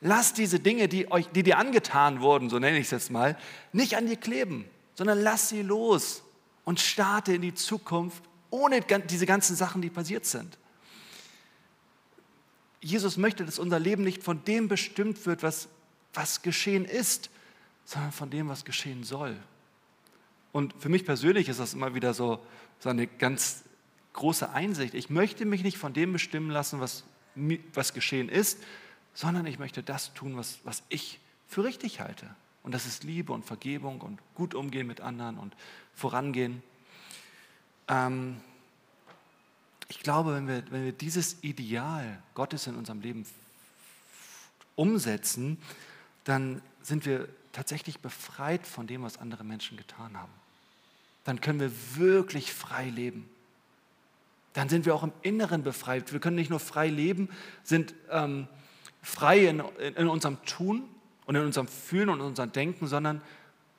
Lass 0.00 0.32
diese 0.34 0.58
Dinge, 0.58 0.88
die, 0.88 1.10
euch, 1.10 1.28
die 1.28 1.42
dir 1.42 1.58
angetan 1.58 2.20
wurden, 2.20 2.50
so 2.50 2.58
nenne 2.58 2.78
ich 2.78 2.86
es 2.86 2.90
jetzt 2.90 3.10
mal, 3.10 3.38
nicht 3.72 3.96
an 3.96 4.06
dir 4.06 4.16
kleben, 4.16 4.64
sondern 4.94 5.20
lass 5.20 5.48
sie 5.48 5.62
los 5.62 6.22
und 6.64 6.80
starte 6.80 7.34
in 7.34 7.42
die 7.42 7.54
Zukunft 7.54 8.22
ohne 8.50 8.80
diese 8.80 9.26
ganzen 9.26 9.56
Sachen, 9.56 9.80
die 9.80 9.90
passiert 9.90 10.26
sind. 10.26 10.58
Jesus 12.80 13.16
möchte, 13.16 13.44
dass 13.44 13.58
unser 13.58 13.78
Leben 13.78 14.02
nicht 14.02 14.22
von 14.22 14.44
dem 14.44 14.68
bestimmt 14.68 15.24
wird, 15.24 15.42
was, 15.42 15.68
was 16.12 16.42
geschehen 16.42 16.84
ist, 16.84 17.30
sondern 17.84 18.12
von 18.12 18.28
dem, 18.28 18.48
was 18.48 18.64
geschehen 18.64 19.04
soll. 19.04 19.36
Und 20.50 20.74
für 20.78 20.88
mich 20.88 21.04
persönlich 21.04 21.48
ist 21.48 21.60
das 21.60 21.74
immer 21.74 21.94
wieder 21.94 22.12
so, 22.12 22.44
so 22.80 22.90
eine 22.90 23.06
ganz 23.06 23.62
große 24.12 24.50
Einsicht. 24.50 24.94
Ich 24.94 25.10
möchte 25.10 25.44
mich 25.44 25.62
nicht 25.62 25.78
von 25.78 25.92
dem 25.92 26.12
bestimmen 26.12 26.50
lassen, 26.50 26.80
was, 26.80 27.04
was 27.74 27.94
geschehen 27.94 28.28
ist, 28.28 28.62
sondern 29.14 29.46
ich 29.46 29.58
möchte 29.58 29.82
das 29.82 30.14
tun, 30.14 30.36
was, 30.36 30.58
was 30.64 30.82
ich 30.88 31.20
für 31.48 31.64
richtig 31.64 32.00
halte. 32.00 32.34
Und 32.62 32.72
das 32.72 32.86
ist 32.86 33.04
Liebe 33.04 33.32
und 33.32 33.44
Vergebung 33.44 34.00
und 34.00 34.20
gut 34.34 34.54
umgehen 34.54 34.86
mit 34.86 35.00
anderen 35.00 35.38
und 35.38 35.54
vorangehen. 35.94 36.62
Ähm, 37.88 38.40
ich 39.88 40.00
glaube, 40.00 40.34
wenn 40.34 40.48
wir, 40.48 40.64
wenn 40.70 40.84
wir 40.84 40.92
dieses 40.92 41.42
Ideal 41.42 42.22
Gottes 42.34 42.66
in 42.66 42.76
unserem 42.76 43.00
Leben 43.00 43.26
umsetzen, 44.76 45.58
dann 46.24 46.62
sind 46.82 47.04
wir 47.04 47.28
tatsächlich 47.52 47.98
befreit 47.98 48.66
von 48.66 48.86
dem, 48.86 49.02
was 49.02 49.18
andere 49.18 49.44
Menschen 49.44 49.76
getan 49.76 50.16
haben. 50.16 50.32
Dann 51.24 51.40
können 51.40 51.60
wir 51.60 51.72
wirklich 51.96 52.52
frei 52.52 52.88
leben. 52.88 53.28
Dann 54.52 54.68
sind 54.68 54.84
wir 54.86 54.94
auch 54.94 55.02
im 55.02 55.12
Inneren 55.22 55.62
befreit. 55.62 56.12
Wir 56.12 56.20
können 56.20 56.36
nicht 56.36 56.50
nur 56.50 56.60
frei 56.60 56.88
leben, 56.88 57.28
sind 57.62 57.94
ähm, 58.10 58.48
frei 59.02 59.46
in, 59.46 59.62
in 59.96 60.08
unserem 60.08 60.42
Tun 60.44 60.84
und 61.26 61.34
in 61.34 61.42
unserem 61.42 61.68
Fühlen 61.68 62.08
und 62.08 62.20
in 62.20 62.26
unserem 62.26 62.52
Denken, 62.52 62.86
sondern 62.86 63.22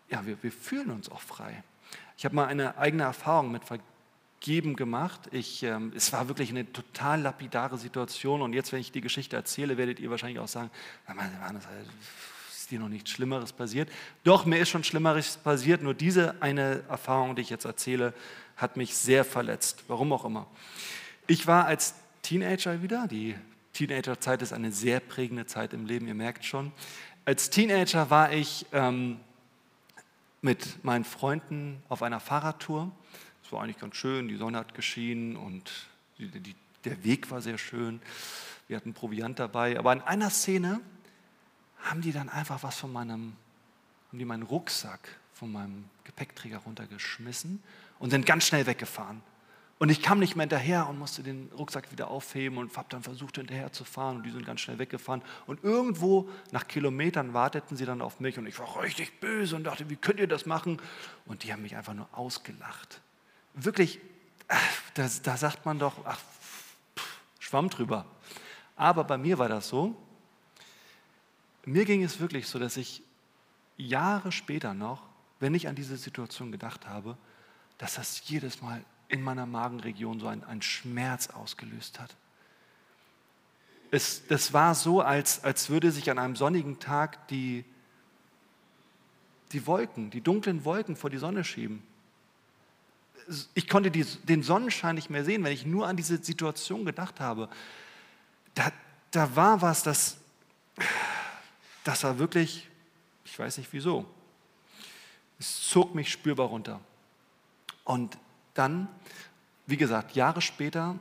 ja, 0.10 0.26
wir, 0.26 0.42
wir 0.42 0.52
fühlen 0.52 0.92
uns 0.92 1.10
auch 1.10 1.22
frei. 1.22 1.64
Ich 2.18 2.26
habe 2.26 2.36
mal 2.36 2.46
eine 2.46 2.78
eigene 2.78 3.04
Erfahrung 3.04 3.52
mit 3.52 3.64
Vergeben 3.64 4.76
gemacht. 4.76 5.22
Ich, 5.32 5.64
ähm, 5.64 5.92
es 5.96 6.12
war 6.14 6.28
wirklich 6.28 6.50
eine 6.50 6.72
total 6.72 7.22
lapidare 7.22 7.78
Situation 7.78 8.42
und 8.42 8.54
jetzt, 8.54 8.72
wenn 8.72 8.80
ich 8.80 8.92
die 8.92 9.02
Geschichte 9.02 9.36
erzähle, 9.36 9.78
werdet 9.78 10.00
ihr 10.00 10.10
wahrscheinlich 10.10 10.40
auch 10.40 10.48
sagen, 10.48 10.70
ist 12.50 12.72
dir 12.72 12.80
noch 12.80 12.90
nichts 12.90 13.12
Schlimmeres 13.12 13.54
passiert? 13.54 13.90
Doch, 14.24 14.46
mir 14.46 14.60
ist 14.60 14.70
schon 14.70 14.84
Schlimmeres 14.84 15.38
passiert, 15.38 15.82
nur 15.82 15.94
diese 15.94 16.42
eine 16.42 16.84
Erfahrung, 16.88 17.36
die 17.36 17.42
ich 17.42 17.50
jetzt 17.50 17.66
erzähle, 17.66 18.14
hat 18.58 18.78
mich 18.78 18.96
sehr 18.96 19.26
verletzt, 19.26 19.84
warum 19.88 20.14
auch 20.14 20.26
immer. 20.26 20.48
Ich 21.28 21.48
war 21.48 21.66
als 21.66 21.96
Teenager 22.22 22.82
wieder, 22.82 23.08
die 23.08 23.36
Teenagerzeit 23.74 24.42
ist 24.42 24.54
eine 24.54 24.72
sehr 24.72 25.00
prägende 25.00 25.46
Zeit 25.46 25.74
im 25.74 25.86
Leben, 25.86 26.08
ihr 26.08 26.14
merkt 26.14 26.46
schon. 26.46 26.72
Als 27.26 27.50
Teenager 27.50 28.10
war 28.10 28.32
ich 28.32 28.66
ähm, 28.72 29.20
mit 30.42 30.84
meinen 30.84 31.06
Freunden 31.06 31.82
auf 31.90 32.04
einer 32.04 32.20
Fahrradtour. 32.20 32.92
Es 33.44 33.52
war 33.52 33.62
eigentlich 33.62 33.80
ganz 33.80 33.96
schön, 33.96 34.28
die 34.28 34.36
Sonne 34.36 34.60
hat 34.60 34.76
geschienen 34.76 35.38
und 35.38 35.88
die, 36.18 36.28
die, 36.28 36.56
der 36.86 37.04
Weg 37.04 37.32
war 37.32 37.42
sehr 37.42 37.58
schön. 37.58 38.02
Wir 38.68 38.78
hatten 38.78 38.94
Proviant 38.94 39.40
dabei. 39.40 39.80
Aber 39.80 39.94
in 39.94 40.02
einer 40.02 40.30
Szene 40.30 40.82
haben 41.80 42.02
die 42.02 42.12
dann 42.12 42.30
einfach 42.30 42.62
was 42.64 42.78
von 42.78 42.92
meinem, 42.92 43.34
haben 44.10 44.20
die 44.20 44.26
meinen 44.26 44.44
Rucksack 44.44 45.00
von 45.34 45.52
meinem 45.52 45.86
Gepäckträger 46.04 46.60
runtergeschmissen 46.60 47.64
und 48.04 48.10
sind 48.10 48.26
ganz 48.26 48.46
schnell 48.46 48.66
weggefahren. 48.66 49.22
Und 49.80 49.88
ich 49.88 50.02
kam 50.02 50.20
nicht 50.20 50.36
mehr 50.36 50.44
hinterher 50.44 50.90
und 50.90 51.00
musste 51.00 51.24
den 51.24 51.50
Rucksack 51.58 51.90
wieder 51.90 52.10
aufheben 52.10 52.58
und 52.58 52.76
habe 52.76 52.90
dann 52.90 53.02
versucht, 53.02 53.38
hinterher 53.38 53.72
zu 53.72 53.86
fahren 53.86 54.18
und 54.18 54.24
die 54.24 54.30
sind 54.30 54.46
ganz 54.46 54.60
schnell 54.60 54.78
weggefahren. 54.78 55.22
Und 55.48 55.64
irgendwo 55.64 56.30
nach 56.52 56.68
Kilometern 56.68 57.34
warteten 57.34 57.78
sie 57.78 57.86
dann 57.86 58.02
auf 58.02 58.20
mich 58.20 58.38
und 58.38 58.46
ich 58.46 58.60
war 58.60 58.82
richtig 58.82 59.22
böse 59.22 59.56
und 59.56 59.64
dachte, 59.64 59.90
wie 59.90 59.96
könnt 59.96 60.20
ihr 60.20 60.28
das 60.28 60.46
machen? 60.46 60.82
Und 61.26 61.44
die 61.44 61.54
haben 61.54 61.62
mich 61.62 61.78
einfach 61.78 61.94
nur 61.94 62.10
ausgelacht. 62.12 63.00
Wirklich, 63.54 64.02
da, 64.96 65.10
da 65.24 65.38
sagt 65.38 65.66
man 65.66 65.80
doch, 65.80 65.96
ach, 66.04 66.20
pff, 66.20 67.16
schwamm 67.40 67.70
drüber. 67.70 68.06
Aber 68.76 69.06
bei 69.06 69.18
mir 69.18 69.38
war 69.38 69.48
das 69.48 69.70
so. 69.70 69.96
Mir 71.64 71.86
ging 71.86 72.04
es 72.04 72.20
wirklich 72.20 72.50
so, 72.50 72.60
dass 72.60 72.76
ich 72.76 73.02
Jahre 73.78 74.34
später 74.34 74.74
noch, 74.74 75.04
wenn 75.40 75.54
ich 75.54 75.70
an 75.70 75.76
diese 75.76 75.96
Situation 75.96 76.52
gedacht 76.52 76.86
habe, 76.86 77.18
dass 77.84 77.96
das 77.96 78.30
jedes 78.30 78.62
Mal 78.62 78.82
in 79.10 79.22
meiner 79.22 79.46
Magenregion 79.46 80.18
so 80.22 80.28
ein, 80.28 80.42
ein 80.46 80.62
Schmerz 80.62 81.28
ausgelöst 81.28 82.00
hat. 82.00 82.16
Es, 83.92 84.26
das 84.28 84.54
war 84.54 84.74
so, 84.74 85.02
als, 85.02 85.44
als 85.44 85.70
würde 85.70 85.92
sich 85.92 86.10
an 86.10 86.18
einem 86.18 86.38
sonnigen 86.38 86.80
Tag 86.80 87.28
die, 87.28 87.66
die 89.52 89.68
Wolken, 89.68 90.12
die 90.12 90.22
dunklen 90.22 90.64
Wolken 90.64 90.96
vor 90.96 91.10
die 91.10 91.18
Sonne 91.18 91.44
schieben. 91.44 91.84
Ich 93.54 93.68
konnte 93.68 93.92
die, 93.92 94.06
den 94.06 94.44
Sonnenschein 94.44 94.96
nicht 94.96 95.10
mehr 95.10 95.26
sehen, 95.26 95.44
wenn 95.44 95.52
ich 95.52 95.66
nur 95.66 95.86
an 95.86 95.98
diese 95.98 96.24
Situation 96.24 96.86
gedacht 96.86 97.20
habe. 97.20 97.50
Da, 98.54 98.72
da 99.12 99.36
war 99.36 99.62
was, 99.62 99.84
das, 99.84 100.16
das 101.84 102.06
war 102.06 102.18
wirklich, 102.18 102.70
ich 103.26 103.38
weiß 103.38 103.58
nicht 103.58 103.74
wieso, 103.74 104.06
es 105.38 105.68
zog 105.68 105.94
mich 105.94 106.10
spürbar 106.10 106.48
runter. 106.48 106.80
Und 107.84 108.18
dann, 108.54 108.88
wie 109.66 109.78
gesagt, 109.78 110.16
Jahre 110.16 110.42
später 110.42 110.98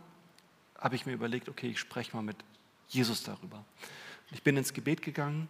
habe 0.79 0.97
ich 0.97 1.07
mir 1.07 1.13
überlegt, 1.13 1.49
okay, 1.49 1.69
ich 1.69 1.79
spreche 1.79 2.15
mal 2.17 2.23
mit 2.23 2.37
Jesus 2.89 3.23
darüber. 3.23 3.65
Ich 4.31 4.43
bin 4.43 4.57
ins 4.57 4.73
Gebet 4.73 5.03
gegangen 5.03 5.49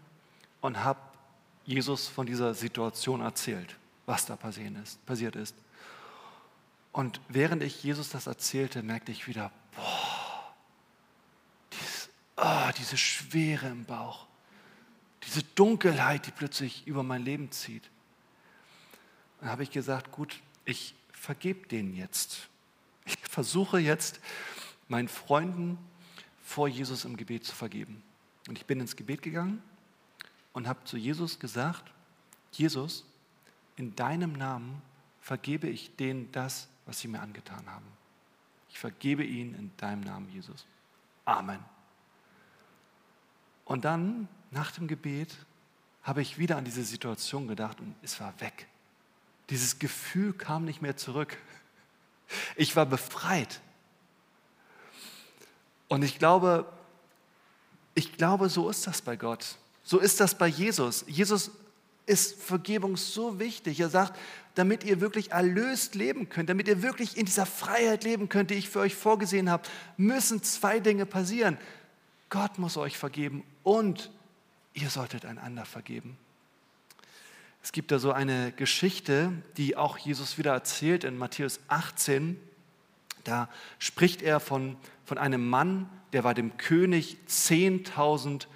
und 0.60 0.82
habe 0.82 1.00
Jesus 1.64 2.08
von 2.08 2.26
dieser 2.26 2.54
Situation 2.54 3.20
erzählt, 3.20 3.76
was 4.06 4.26
da 4.26 4.36
passiert 4.36 5.36
ist. 5.36 5.56
Und 6.92 7.20
während 7.28 7.62
ich 7.62 7.82
Jesus 7.82 8.10
das 8.10 8.26
erzählte, 8.26 8.82
merkte 8.82 9.12
ich 9.12 9.26
wieder, 9.26 9.50
boah, 9.74 10.54
dieses, 11.72 12.10
oh, 12.36 12.70
diese 12.76 12.98
Schwere 12.98 13.68
im 13.68 13.84
Bauch, 13.84 14.26
diese 15.26 15.42
Dunkelheit, 15.42 16.26
die 16.26 16.32
plötzlich 16.32 16.86
über 16.86 17.02
mein 17.02 17.24
Leben 17.24 17.50
zieht. 17.50 17.88
Dann 19.40 19.48
habe 19.48 19.62
ich 19.62 19.70
gesagt, 19.70 20.12
gut, 20.12 20.40
ich 20.64 20.94
vergebe 21.22 21.68
denen 21.68 21.94
jetzt. 21.94 22.48
Ich 23.04 23.16
versuche 23.18 23.78
jetzt, 23.78 24.18
meinen 24.88 25.06
Freunden 25.06 25.78
vor 26.42 26.66
Jesus 26.66 27.04
im 27.04 27.16
Gebet 27.16 27.44
zu 27.44 27.54
vergeben. 27.54 28.02
Und 28.48 28.58
ich 28.58 28.66
bin 28.66 28.80
ins 28.80 28.96
Gebet 28.96 29.22
gegangen 29.22 29.62
und 30.52 30.66
habe 30.66 30.82
zu 30.82 30.96
Jesus 30.96 31.38
gesagt, 31.38 31.92
Jesus, 32.50 33.04
in 33.76 33.94
deinem 33.94 34.32
Namen 34.32 34.82
vergebe 35.20 35.68
ich 35.68 35.94
denen 35.94 36.32
das, 36.32 36.68
was 36.87 36.98
sie 36.98 37.06
mir 37.06 37.20
angetan 37.20 37.70
haben. 37.70 37.87
Ich 38.68 38.80
vergebe 38.80 39.22
ihnen 39.22 39.54
in 39.54 39.70
deinem 39.76 40.00
Namen, 40.00 40.28
Jesus. 40.28 40.66
Amen. 41.24 41.61
Und 43.64 43.85
dann, 43.85 44.26
nach 44.50 44.72
dem 44.72 44.88
Gebet, 44.88 45.37
habe 46.02 46.20
ich 46.20 46.37
wieder 46.37 46.56
an 46.56 46.64
diese 46.64 46.82
Situation 46.82 47.46
gedacht 47.46 47.80
und 47.80 47.94
es 48.02 48.18
war 48.18 48.38
weg. 48.40 48.66
Dieses 49.52 49.78
Gefühl 49.78 50.32
kam 50.32 50.64
nicht 50.64 50.80
mehr 50.80 50.96
zurück. 50.96 51.36
Ich 52.56 52.74
war 52.74 52.86
befreit. 52.86 53.60
Und 55.88 56.02
ich 56.02 56.18
glaube, 56.18 56.64
ich 57.94 58.16
glaube, 58.16 58.48
so 58.48 58.70
ist 58.70 58.86
das 58.86 59.02
bei 59.02 59.14
Gott. 59.14 59.56
So 59.84 59.98
ist 59.98 60.20
das 60.20 60.38
bei 60.38 60.46
Jesus. 60.46 61.04
Jesus 61.06 61.50
ist 62.06 62.40
Vergebung 62.40 62.96
so 62.96 63.38
wichtig. 63.38 63.78
Er 63.80 63.90
sagt, 63.90 64.18
damit 64.54 64.84
ihr 64.84 65.02
wirklich 65.02 65.32
erlöst 65.32 65.96
leben 65.96 66.30
könnt, 66.30 66.48
damit 66.48 66.66
ihr 66.66 66.80
wirklich 66.80 67.18
in 67.18 67.26
dieser 67.26 67.44
Freiheit 67.44 68.04
leben 68.04 68.30
könnt, 68.30 68.48
die 68.48 68.54
ich 68.54 68.70
für 68.70 68.80
euch 68.80 68.94
vorgesehen 68.94 69.50
habe, 69.50 69.64
müssen 69.98 70.42
zwei 70.42 70.80
Dinge 70.80 71.04
passieren. 71.04 71.58
Gott 72.30 72.58
muss 72.58 72.78
euch 72.78 72.96
vergeben 72.96 73.44
und 73.64 74.10
ihr 74.72 74.88
solltet 74.88 75.26
einander 75.26 75.66
vergeben. 75.66 76.16
Es 77.62 77.70
gibt 77.70 77.92
da 77.92 77.98
so 77.98 78.12
eine 78.12 78.53
Geschichte, 78.53 79.33
die 79.57 79.77
auch 79.77 79.96
Jesus 79.96 80.37
wieder 80.37 80.53
erzählt 80.53 81.05
in 81.05 81.16
Matthäus 81.16 81.61
18. 81.68 82.38
Da 83.25 83.48
spricht 83.79 84.20
er 84.20 84.40
von, 84.40 84.77
von 85.05 85.16
einem 85.16 85.48
Mann, 85.48 85.88
der 86.12 86.25
war 86.25 86.35
dem 86.35 86.57
König 86.57 87.18
10.000 87.29 88.46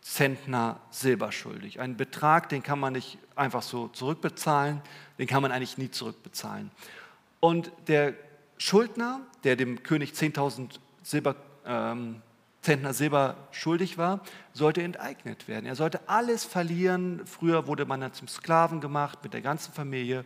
Zentner 0.00 0.80
Silber 0.90 1.32
schuldig. 1.32 1.80
Ein 1.80 1.98
Betrag, 1.98 2.48
den 2.48 2.62
kann 2.62 2.80
man 2.80 2.94
nicht 2.94 3.18
einfach 3.36 3.62
so 3.62 3.88
zurückbezahlen, 3.88 4.80
den 5.18 5.26
kann 5.26 5.42
man 5.42 5.52
eigentlich 5.52 5.76
nie 5.76 5.90
zurückbezahlen. 5.90 6.70
Und 7.40 7.70
der 7.88 8.14
Schuldner, 8.56 9.20
der 9.44 9.54
dem 9.54 9.82
König 9.82 10.12
10.000 10.12 10.78
Silber 11.02 11.36
ähm, 11.66 12.22
Zentner 12.68 12.92
Silber 12.92 13.48
schuldig 13.50 13.96
war, 13.96 14.20
sollte 14.52 14.82
enteignet 14.82 15.48
werden. 15.48 15.64
Er 15.64 15.74
sollte 15.74 16.06
alles 16.06 16.44
verlieren. 16.44 17.24
Früher 17.24 17.66
wurde 17.66 17.86
man 17.86 18.02
dann 18.02 18.12
zum 18.12 18.28
Sklaven 18.28 18.82
gemacht 18.82 19.20
mit 19.22 19.32
der 19.32 19.40
ganzen 19.40 19.72
Familie. 19.72 20.22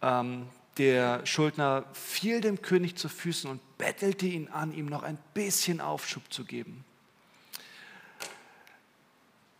Ähm, 0.00 0.48
der 0.78 1.26
Schuldner 1.26 1.84
fiel 1.92 2.40
dem 2.40 2.62
König 2.62 2.96
zu 2.96 3.10
Füßen 3.10 3.50
und 3.50 3.60
bettelte 3.76 4.24
ihn 4.24 4.48
an, 4.48 4.72
ihm 4.72 4.86
noch 4.86 5.02
ein 5.02 5.18
bisschen 5.34 5.82
Aufschub 5.82 6.32
zu 6.32 6.46
geben. 6.46 6.82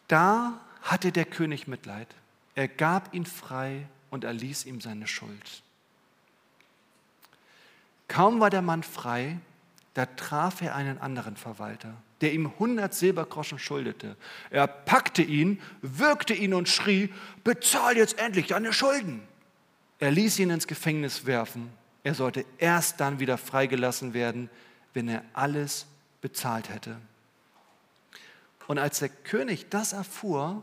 Da 0.08 0.58
hatte 0.80 1.12
der 1.12 1.26
König 1.26 1.68
Mitleid. 1.68 2.08
Er 2.54 2.68
gab 2.68 3.12
ihn 3.12 3.26
frei 3.26 3.86
und 4.08 4.24
erließ 4.24 4.64
ihm 4.64 4.80
seine 4.80 5.06
Schuld. 5.06 5.62
Kaum 8.08 8.40
war 8.40 8.48
der 8.48 8.62
Mann 8.62 8.82
frei, 8.82 9.36
da 9.94 10.06
traf 10.06 10.60
er 10.60 10.74
einen 10.74 10.98
anderen 10.98 11.36
Verwalter, 11.36 11.94
der 12.20 12.32
ihm 12.32 12.46
100 12.46 12.92
Silbergroschen 12.92 13.60
schuldete. 13.60 14.16
Er 14.50 14.66
packte 14.66 15.22
ihn, 15.22 15.60
würgte 15.82 16.34
ihn 16.34 16.52
und 16.52 16.68
schrie, 16.68 17.12
bezahl 17.44 17.96
jetzt 17.96 18.18
endlich 18.18 18.48
deine 18.48 18.72
Schulden. 18.72 19.22
Er 20.00 20.10
ließ 20.10 20.38
ihn 20.40 20.50
ins 20.50 20.66
Gefängnis 20.66 21.26
werfen. 21.26 21.70
Er 22.02 22.14
sollte 22.14 22.44
erst 22.58 23.00
dann 23.00 23.20
wieder 23.20 23.38
freigelassen 23.38 24.14
werden, 24.14 24.50
wenn 24.92 25.08
er 25.08 25.22
alles 25.32 25.86
bezahlt 26.20 26.68
hätte. 26.70 26.96
Und 28.66 28.78
als 28.78 28.98
der 28.98 29.10
König 29.10 29.68
das 29.70 29.92
erfuhr, 29.92 30.62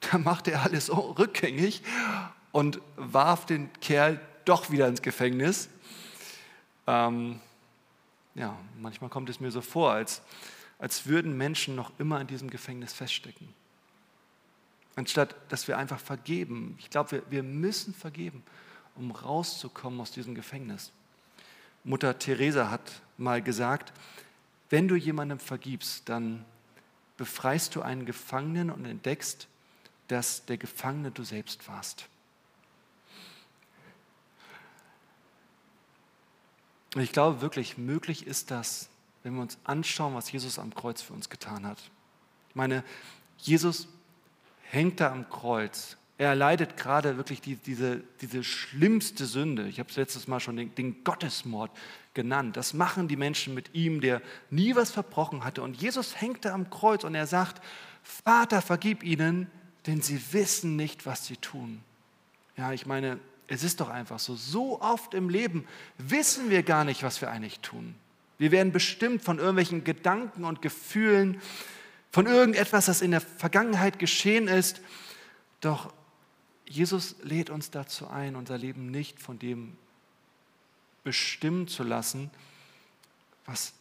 da 0.00 0.18
machte 0.18 0.52
er 0.52 0.62
alles 0.62 0.90
rückgängig 0.90 1.82
und 2.52 2.80
warf 2.96 3.44
den 3.44 3.70
Kerl 3.80 4.20
doch 4.44 4.70
wieder 4.70 4.88
ins 4.88 5.02
Gefängnis. 5.02 5.68
Ähm, 6.86 7.40
ja, 8.36 8.56
manchmal 8.78 9.10
kommt 9.10 9.30
es 9.30 9.40
mir 9.40 9.50
so 9.50 9.60
vor, 9.60 9.92
als, 9.92 10.22
als 10.78 11.06
würden 11.06 11.36
Menschen 11.36 11.74
noch 11.74 11.90
immer 11.98 12.20
in 12.20 12.26
diesem 12.26 12.50
Gefängnis 12.50 12.92
feststecken. 12.92 13.48
Anstatt 14.94 15.34
dass 15.48 15.68
wir 15.68 15.76
einfach 15.76 15.98
vergeben. 15.98 16.76
Ich 16.78 16.90
glaube, 16.90 17.12
wir, 17.12 17.22
wir 17.30 17.42
müssen 17.42 17.92
vergeben, 17.92 18.42
um 18.94 19.10
rauszukommen 19.10 20.00
aus 20.00 20.10
diesem 20.10 20.34
Gefängnis. 20.34 20.92
Mutter 21.84 22.18
Teresa 22.18 22.70
hat 22.70 23.00
mal 23.18 23.42
gesagt, 23.42 23.92
wenn 24.70 24.88
du 24.88 24.96
jemandem 24.96 25.38
vergibst, 25.38 26.08
dann 26.08 26.44
befreist 27.16 27.74
du 27.74 27.82
einen 27.82 28.04
Gefangenen 28.04 28.70
und 28.70 28.84
entdeckst, 28.84 29.48
dass 30.08 30.44
der 30.46 30.58
Gefangene 30.58 31.10
du 31.10 31.24
selbst 31.24 31.68
warst. 31.68 32.08
Und 36.96 37.02
ich 37.02 37.12
glaube 37.12 37.42
wirklich, 37.42 37.76
möglich 37.76 38.26
ist 38.26 38.50
das, 38.50 38.88
wenn 39.22 39.34
wir 39.34 39.42
uns 39.42 39.58
anschauen, 39.64 40.14
was 40.14 40.32
Jesus 40.32 40.58
am 40.58 40.74
Kreuz 40.74 41.02
für 41.02 41.12
uns 41.12 41.28
getan 41.28 41.66
hat. 41.66 41.76
Ich 42.48 42.54
meine, 42.54 42.82
Jesus 43.36 43.86
hängt 44.62 45.00
da 45.00 45.12
am 45.12 45.28
Kreuz. 45.28 45.98
Er 46.16 46.30
erleidet 46.30 46.78
gerade 46.78 47.18
wirklich 47.18 47.42
die, 47.42 47.56
diese, 47.56 48.02
diese 48.22 48.42
schlimmste 48.42 49.26
Sünde. 49.26 49.68
Ich 49.68 49.78
habe 49.78 49.90
es 49.90 49.96
letztes 49.96 50.26
Mal 50.26 50.40
schon 50.40 50.56
den, 50.56 50.74
den 50.74 51.04
Gottesmord 51.04 51.70
genannt. 52.14 52.56
Das 52.56 52.72
machen 52.72 53.08
die 53.08 53.16
Menschen 53.16 53.52
mit 53.52 53.74
ihm, 53.74 54.00
der 54.00 54.22
nie 54.48 54.74
was 54.74 54.90
verbrochen 54.90 55.44
hatte. 55.44 55.60
Und 55.60 55.76
Jesus 55.76 56.18
hängt 56.18 56.46
da 56.46 56.54
am 56.54 56.70
Kreuz 56.70 57.04
und 57.04 57.14
er 57.14 57.26
sagt, 57.26 57.62
Vater, 58.02 58.62
vergib 58.62 59.02
ihnen, 59.02 59.48
denn 59.86 60.00
sie 60.00 60.32
wissen 60.32 60.76
nicht, 60.76 61.04
was 61.04 61.26
sie 61.26 61.36
tun. 61.36 61.82
Ja, 62.56 62.72
ich 62.72 62.86
meine, 62.86 63.18
es 63.48 63.62
ist 63.62 63.80
doch 63.80 63.88
einfach 63.88 64.18
so. 64.18 64.34
So 64.34 64.80
oft 64.80 65.14
im 65.14 65.28
Leben 65.28 65.66
wissen 65.98 66.50
wir 66.50 66.62
gar 66.62 66.84
nicht, 66.84 67.02
was 67.02 67.20
wir 67.20 67.30
eigentlich 67.30 67.60
tun. 67.60 67.94
Wir 68.38 68.50
werden 68.50 68.72
bestimmt 68.72 69.22
von 69.22 69.38
irgendwelchen 69.38 69.84
Gedanken 69.84 70.44
und 70.44 70.62
Gefühlen, 70.62 71.40
von 72.10 72.26
irgendetwas, 72.26 72.86
das 72.86 73.02
in 73.02 73.10
der 73.10 73.20
Vergangenheit 73.20 73.98
geschehen 73.98 74.48
ist. 74.48 74.80
Doch 75.60 75.92
Jesus 76.66 77.16
lädt 77.22 77.50
uns 77.50 77.70
dazu 77.70 78.08
ein, 78.08 78.36
unser 78.36 78.58
Leben 78.58 78.90
nicht 78.90 79.20
von 79.20 79.38
dem 79.38 79.76
bestimmen 81.04 81.68
zu 81.68 81.84
lassen, 81.84 82.30
was 83.44 83.74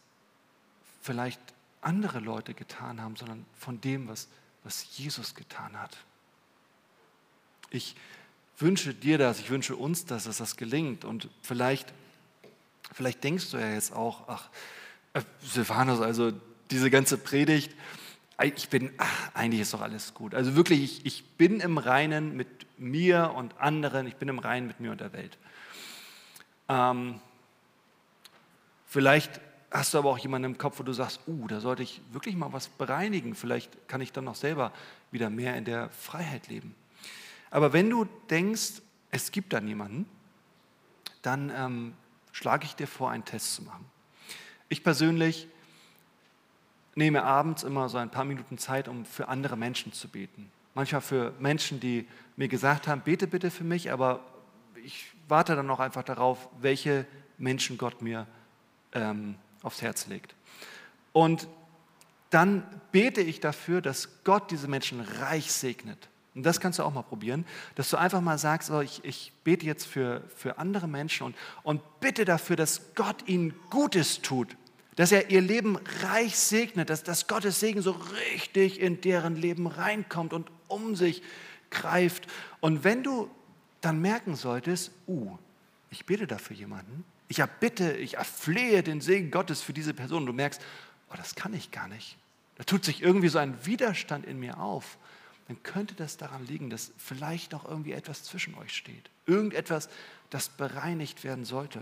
vielleicht 1.02 1.42
andere 1.82 2.20
Leute 2.20 2.54
getan 2.54 3.02
haben, 3.02 3.16
sondern 3.16 3.46
von 3.58 3.82
dem, 3.82 4.08
was, 4.08 4.28
was 4.64 4.98
Jesus 4.98 5.34
getan 5.34 5.80
hat. 5.80 5.98
Ich 7.72 7.96
wünsche 8.58 8.94
dir 8.94 9.18
das, 9.18 9.40
ich 9.40 9.50
wünsche 9.50 9.76
uns 9.76 10.06
das, 10.06 10.26
dass 10.26 10.38
das 10.38 10.58
gelingt. 10.58 11.06
Und 11.06 11.30
vielleicht, 11.42 11.94
vielleicht 12.94 13.24
denkst 13.24 13.52
du 13.52 13.58
ja 13.58 13.74
jetzt 13.74 13.94
auch, 13.94 14.28
ach, 14.28 14.50
äh, 15.14 15.22
Silvanus, 15.42 16.02
also 16.02 16.32
diese 16.72 16.90
ganze 16.90 17.18
Predigt, 17.18 17.74
ich 18.44 18.68
bin, 18.70 18.92
ach, 18.98 19.30
eigentlich 19.34 19.62
ist 19.62 19.74
doch 19.74 19.82
alles 19.82 20.14
gut. 20.14 20.36
Also 20.36 20.56
wirklich, 20.56 20.84
ich, 20.84 21.06
ich 21.06 21.26
bin 21.38 21.62
im 21.62 21.78
Reinen 21.78 22.36
mit 22.36 22.48
mir 22.78 23.34
und 23.36 23.58
anderen, 23.60 24.08
ich 24.08 24.18
bin 24.18 24.28
im 24.28 24.40
Reinen 24.40 24.68
mit 24.68 24.80
mir 24.80 24.92
und 24.92 25.00
der 25.00 25.14
Welt. 25.14 25.38
Ähm, 26.68 27.22
vielleicht 28.88 29.40
hast 29.72 29.94
du 29.94 30.00
aber 30.00 30.10
auch 30.10 30.18
jemanden 30.18 30.52
im 30.52 30.58
Kopf, 30.58 30.80
wo 30.80 30.84
du 30.84 30.94
sagst, 30.94 31.22
uh, 31.28 31.48
da 31.48 31.62
sollte 31.62 31.84
ich 31.84 32.02
wirklich 32.12 32.36
mal 32.36 32.52
was 32.52 32.68
bereinigen. 32.68 33.36
Vielleicht 33.36 33.88
kann 33.88 34.02
ich 34.02 34.12
dann 34.12 34.26
noch 34.26 34.36
selber 34.36 34.72
wieder 35.12 35.30
mehr 35.30 35.56
in 35.56 35.66
der 35.66 35.90
Freiheit 35.90 36.48
leben. 36.48 36.76
Aber 37.50 37.74
wenn 37.74 37.90
du 37.90 38.06
denkst, 38.30 38.82
es 39.12 39.32
gibt 39.32 39.54
da 39.54 39.62
niemanden, 39.62 40.06
dann 41.22 41.52
ähm, 41.56 41.94
schlage 42.32 42.66
ich 42.66 42.76
dir 42.76 42.88
vor, 42.88 43.12
einen 43.12 43.26
Test 43.26 43.56
zu 43.56 43.64
machen. 43.64 43.86
Ich 44.68 44.84
persönlich 44.84 45.48
nehme 46.96 47.24
abends 47.24 47.64
immer 47.64 47.90
so 47.90 47.98
ein 47.98 48.10
paar 48.10 48.26
Minuten 48.26 48.58
Zeit, 48.58 48.88
um 48.88 49.06
für 49.06 49.28
andere 49.28 49.58
Menschen 49.58 49.94
zu 49.94 50.08
beten. 50.08 50.52
Manchmal 50.74 51.02
für 51.02 51.34
Menschen, 51.40 51.80
die 51.80 52.08
mir 52.36 52.48
gesagt 52.48 52.88
haben, 52.88 53.02
bete 53.02 53.28
bitte 53.28 53.52
für 53.52 53.64
mich, 53.64 53.92
aber 53.92 54.22
ich 54.84 55.08
warte 55.28 55.56
dann 55.56 55.66
noch 55.66 55.80
einfach 55.80 56.04
darauf, 56.04 56.50
welche 56.60 57.06
Menschen 57.38 57.78
Gott 57.78 58.02
mir 58.02 58.28
ähm, 58.94 59.36
aufs 59.62 59.82
Herz 59.82 60.08
legt. 60.08 60.36
Und 61.12 61.48
dann 62.30 62.64
bete 62.92 63.22
ich 63.22 63.40
dafür, 63.40 63.82
dass 63.82 64.24
Gott 64.24 64.52
diese 64.52 64.68
Menschen 64.68 65.00
reich 65.00 65.52
segnet. 65.52 66.10
Und 66.36 66.44
das 66.44 66.60
kannst 66.60 66.80
du 66.80 66.84
auch 66.84 66.94
mal 66.94 67.02
probieren, 67.02 67.46
dass 67.76 67.90
du 67.90 67.98
einfach 67.98 68.20
mal 68.20 68.38
sagst, 68.38 68.70
oh, 68.70 68.82
ich, 68.82 69.04
ich 69.04 69.32
bete 69.46 69.66
jetzt 69.66 69.88
für, 69.88 70.22
für 70.36 70.58
andere 70.58 70.88
Menschen 70.88 71.28
und, 71.28 71.36
und 71.64 71.82
bitte 72.02 72.26
dafür, 72.26 72.58
dass 72.58 72.94
Gott 72.94 73.28
ihnen 73.28 73.54
Gutes 73.70 74.22
tut, 74.22 74.58
dass 74.98 75.14
er 75.14 75.30
ihr 75.30 75.42
Leben 75.42 75.78
reich 76.04 76.38
segnet, 76.38 76.90
dass, 76.90 77.04
dass 77.04 77.28
Gottes 77.28 77.62
Segen 77.62 77.82
so 77.82 77.92
richtig 77.92 78.82
in 78.82 79.00
deren 79.00 79.38
Leben 79.38 79.68
reinkommt 79.68 80.34
und 80.34 80.50
um 80.68 80.96
sich 80.96 81.24
greift. 81.70 82.28
Und 82.60 82.84
wenn 82.84 83.02
du 83.02 83.30
dann 83.80 84.02
merken 84.02 84.36
solltest, 84.36 84.92
uh, 85.08 85.38
ich 85.90 86.06
bete 86.06 86.28
dafür 86.28 86.58
jemanden, 86.58 87.06
ich 87.30 87.40
erbitte, 87.40 87.94
ich 87.94 88.16
erflehe 88.16 88.84
den 88.84 89.00
Segen 89.00 89.32
Gottes 89.32 89.62
für 89.62 89.74
diese 89.74 89.94
Person, 89.94 90.24
und 90.24 90.28
du 90.28 90.34
merkst, 90.34 90.62
oh, 91.10 91.16
das 91.16 91.36
kann 91.36 91.54
ich 91.54 91.72
gar 91.72 91.88
nicht. 91.88 92.18
Da 92.58 92.64
tut 92.64 92.86
sich 92.86 93.02
irgendwie 93.02 93.30
so 93.30 93.38
ein 93.38 93.66
Widerstand 93.66 94.26
in 94.26 94.40
mir 94.40 94.60
auf 94.60 94.98
dann 95.48 95.62
könnte 95.64 95.94
das 95.96 96.18
daran 96.18 96.46
liegen, 96.46 96.70
dass 96.70 96.92
vielleicht 96.98 97.52
noch 97.52 97.66
irgendwie 97.66 97.92
etwas 97.92 98.24
zwischen 98.24 98.56
euch 98.56 98.74
steht. 98.74 99.10
Irgendetwas, 99.26 99.90
das 100.30 100.50
bereinigt 100.50 101.24
werden 101.24 101.46
sollte. 101.46 101.82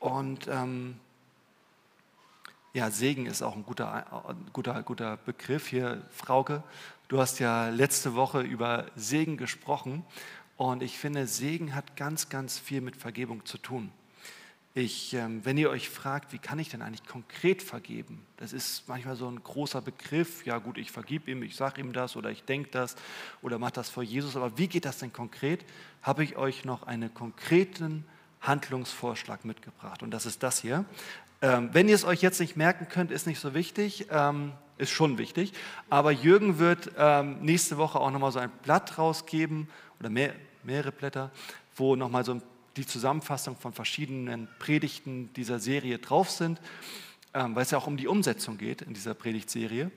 Und 0.00 0.48
ähm, 0.48 0.98
ja, 2.72 2.90
Segen 2.90 3.26
ist 3.26 3.40
auch 3.40 3.54
ein 3.54 3.64
guter, 3.64 4.34
guter, 4.52 4.82
guter 4.82 5.16
Begriff 5.16 5.68
hier, 5.68 6.02
Frauke. 6.10 6.64
Du 7.06 7.20
hast 7.20 7.38
ja 7.38 7.68
letzte 7.68 8.14
Woche 8.14 8.40
über 8.40 8.86
Segen 8.96 9.36
gesprochen 9.36 10.04
und 10.56 10.82
ich 10.82 10.98
finde, 10.98 11.26
Segen 11.26 11.74
hat 11.74 11.96
ganz, 11.96 12.28
ganz 12.28 12.58
viel 12.58 12.80
mit 12.80 12.96
Vergebung 12.96 13.44
zu 13.44 13.58
tun. 13.58 13.92
Ich, 14.76 15.14
ähm, 15.14 15.44
wenn 15.44 15.56
ihr 15.56 15.70
euch 15.70 15.88
fragt, 15.88 16.32
wie 16.32 16.38
kann 16.38 16.58
ich 16.58 16.68
denn 16.68 16.82
eigentlich 16.82 17.06
konkret 17.06 17.62
vergeben? 17.62 18.26
Das 18.38 18.52
ist 18.52 18.88
manchmal 18.88 19.14
so 19.14 19.28
ein 19.28 19.40
großer 19.40 19.80
Begriff. 19.80 20.44
Ja 20.46 20.58
gut, 20.58 20.78
ich 20.78 20.90
vergib 20.90 21.28
ihm, 21.28 21.44
ich 21.44 21.54
sage 21.54 21.80
ihm 21.80 21.92
das 21.92 22.16
oder 22.16 22.32
ich 22.32 22.42
denke 22.42 22.70
das 22.72 22.96
oder 23.40 23.60
mache 23.60 23.74
das 23.74 23.88
vor 23.88 24.02
Jesus. 24.02 24.34
Aber 24.34 24.58
wie 24.58 24.66
geht 24.66 24.84
das 24.84 24.98
denn 24.98 25.12
konkret? 25.12 25.64
Habe 26.02 26.24
ich 26.24 26.36
euch 26.36 26.64
noch 26.64 26.88
einen 26.88 27.14
konkreten 27.14 28.04
Handlungsvorschlag 28.40 29.44
mitgebracht. 29.44 30.02
Und 30.02 30.10
das 30.10 30.26
ist 30.26 30.42
das 30.42 30.60
hier. 30.60 30.84
Ähm, 31.40 31.70
wenn 31.72 31.88
ihr 31.88 31.94
es 31.94 32.04
euch 32.04 32.20
jetzt 32.20 32.40
nicht 32.40 32.56
merken 32.56 32.88
könnt, 32.88 33.12
ist 33.12 33.28
nicht 33.28 33.38
so 33.38 33.54
wichtig, 33.54 34.08
ähm, 34.10 34.54
ist 34.76 34.90
schon 34.90 35.18
wichtig. 35.18 35.52
Aber 35.88 36.10
Jürgen 36.10 36.58
wird 36.58 36.90
nächste 37.40 37.76
Woche 37.76 38.00
auch 38.00 38.10
nochmal 38.10 38.32
so 38.32 38.40
ein 38.40 38.50
Blatt 38.64 38.98
rausgeben 38.98 39.68
oder 40.00 40.10
mehr, 40.10 40.34
mehrere 40.64 40.90
Blätter, 40.90 41.30
wo 41.76 41.94
nochmal 41.94 42.24
so 42.24 42.32
ein 42.32 42.42
die 42.76 42.86
Zusammenfassung 42.86 43.56
von 43.56 43.72
verschiedenen 43.72 44.48
Predigten 44.58 45.32
dieser 45.34 45.58
Serie 45.58 45.98
drauf 45.98 46.30
sind, 46.30 46.60
ähm, 47.32 47.54
weil 47.54 47.62
es 47.62 47.70
ja 47.70 47.78
auch 47.78 47.86
um 47.86 47.96
die 47.96 48.08
Umsetzung 48.08 48.58
geht 48.58 48.82
in 48.82 48.94
dieser 48.94 49.14
Predigtserie. 49.14 49.90